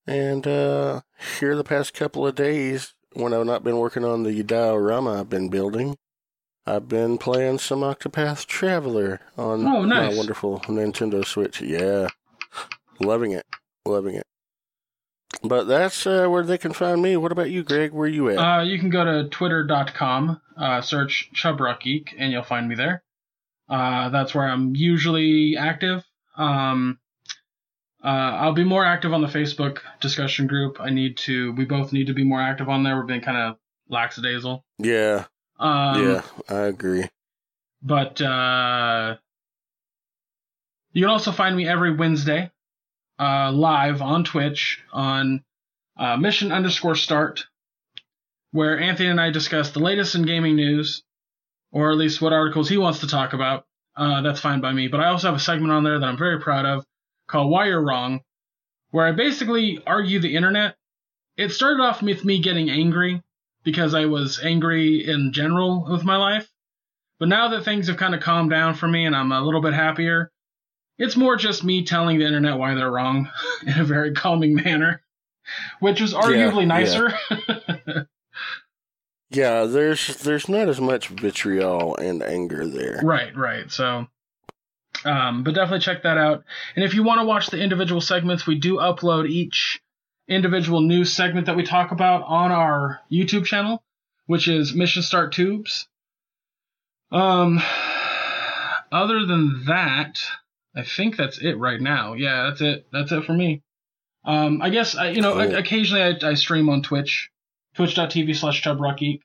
[0.07, 1.03] And uh,
[1.39, 5.29] here the past couple of days, when I've not been working on the diorama I've
[5.29, 5.99] been building,
[6.67, 10.13] I've been playing some Octopath Traveler on Oh, nice.
[10.13, 11.61] my wonderful Nintendo Switch.
[11.61, 12.09] Yeah,
[13.01, 13.45] loving it,
[13.85, 14.27] loving it.
[15.43, 17.17] But that's uh, where they can find me.
[17.17, 17.93] What about you, Greg?
[17.93, 18.37] Where are you at?
[18.39, 23.03] Uh, you can go to twitter.com, uh, search Chubrock Geek, and you'll find me there.
[23.69, 26.05] Uh, that's where I'm usually active.
[26.37, 26.99] Um,
[28.05, 30.77] uh, I'll be more active on the Facebook discussion group.
[30.81, 32.97] I need to, we both need to be more active on there.
[32.97, 33.57] We're being kind of
[33.89, 34.65] lackadaisical.
[34.79, 35.25] yeah,
[35.63, 37.09] Um, yeah, I agree.
[37.83, 39.17] But uh,
[40.93, 42.51] you can also find me every Wednesday
[43.21, 45.45] uh, live on Twitch on
[45.97, 47.47] uh, Mission underscore Start,
[48.51, 51.05] where Anthony and I discuss the latest in gaming news,
[51.71, 53.65] or at least what articles he wants to talk about.
[53.97, 54.89] Uh, that's fine by me.
[54.89, 56.85] But I also have a segment on there that I'm very proud of
[57.29, 58.21] called Why You're Wrong,
[58.91, 60.75] where I basically argue the internet.
[61.37, 63.23] It started off with me getting angry
[63.65, 66.49] because I was angry in general with my life.
[67.19, 69.63] But now that things have kind of calmed down for me and I'm a little
[69.63, 70.33] bit happier,
[70.99, 73.31] it's more just me telling the internet why they're wrong
[73.67, 75.03] in a very calming manner,
[75.81, 76.67] which is arguably yeah.
[76.67, 78.09] nicer.
[79.33, 83.01] Yeah, there's there's not as much vitriol and anger there.
[83.03, 83.71] right, right.
[83.73, 84.07] So,
[85.07, 86.45] um, but definitely check that out.
[86.77, 89.81] And if you want to watch the individual segments, we do upload each
[90.35, 93.83] individual news segment that we talk about on our YouTube channel,
[94.27, 95.89] which is Mission Start Tubes.
[97.11, 97.61] Um,
[98.91, 100.21] other than that,
[100.75, 102.15] I think that's it right now.
[102.15, 102.87] Yeah, that's it.
[102.93, 103.63] That's it for me.
[104.25, 105.57] Um, I guess I, you know, Cool.
[105.57, 107.31] occasionally I, I stream on Twitch,
[107.75, 109.21] twitch.tv slash chubrockgeek.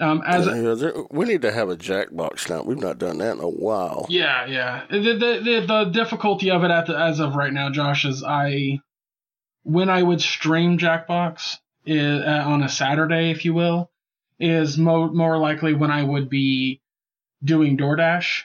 [0.00, 2.62] Um, as Yeah, there, we need to have a Jackbox now.
[2.62, 4.06] We've not done that in a while.
[4.08, 4.84] yeah, yeah.
[4.90, 8.24] The, the the the difficulty of it at the, as of right now, Josh, is
[8.24, 8.80] I
[9.62, 13.90] when I would stream Jackbox is, uh, on a Saturday, if you will,
[14.40, 16.80] is mo- more likely when I would be
[17.44, 18.42] doing DoorDash.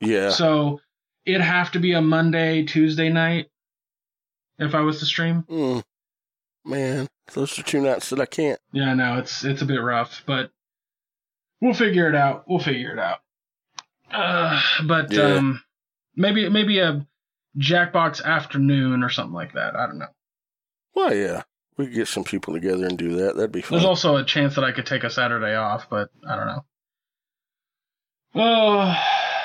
[0.00, 0.80] Yeah, So
[1.24, 3.50] it'd have to be a Monday, Tuesday night
[4.58, 5.44] if I was to stream.
[5.48, 5.82] Mm.
[6.64, 8.60] man, those are two nights that I can't.
[8.72, 10.50] Yeah, no, it's it's a bit rough, but
[11.60, 12.44] we'll figure it out.
[12.48, 13.18] We'll figure it out.
[14.10, 15.36] Uh, but Yeah.
[15.36, 15.62] um,
[16.14, 17.06] maybe maybe a
[17.58, 19.74] Jackbox afternoon or something like that.
[19.76, 20.08] I don't know.
[20.94, 21.42] Well, yeah,
[21.76, 23.36] we could get some people together and do that.
[23.36, 23.78] That'd be fun.
[23.78, 26.64] There's also a chance that I could take a Saturday off, but I don't know.
[28.34, 28.94] Oh,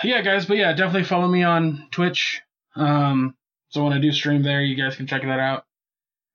[0.04, 2.42] yeah, guys, but yeah, definitely follow me on Twitch.
[2.76, 3.36] Um,
[3.70, 5.66] so when I do stream there, you guys can check that out.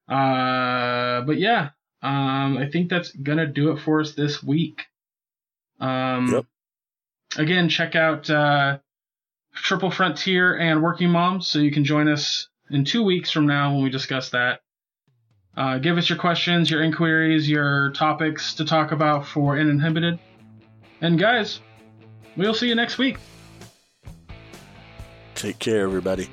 [0.08, 1.70] Uh, but yeah,
[2.02, 4.84] um, I think that's gonna do it for us this week.
[5.80, 6.46] Um, Yep.
[7.36, 8.78] again, check out uh,
[9.56, 13.74] Triple Frontier and Working Moms, so you can join us in two weeks from now
[13.74, 14.60] when we discuss that.
[15.56, 20.18] Uh, give us your questions, your inquiries, your topics to talk about for Uninhibited.
[21.00, 21.60] And guys,
[22.36, 23.18] we'll see you next week.
[25.34, 26.28] Take care, everybody.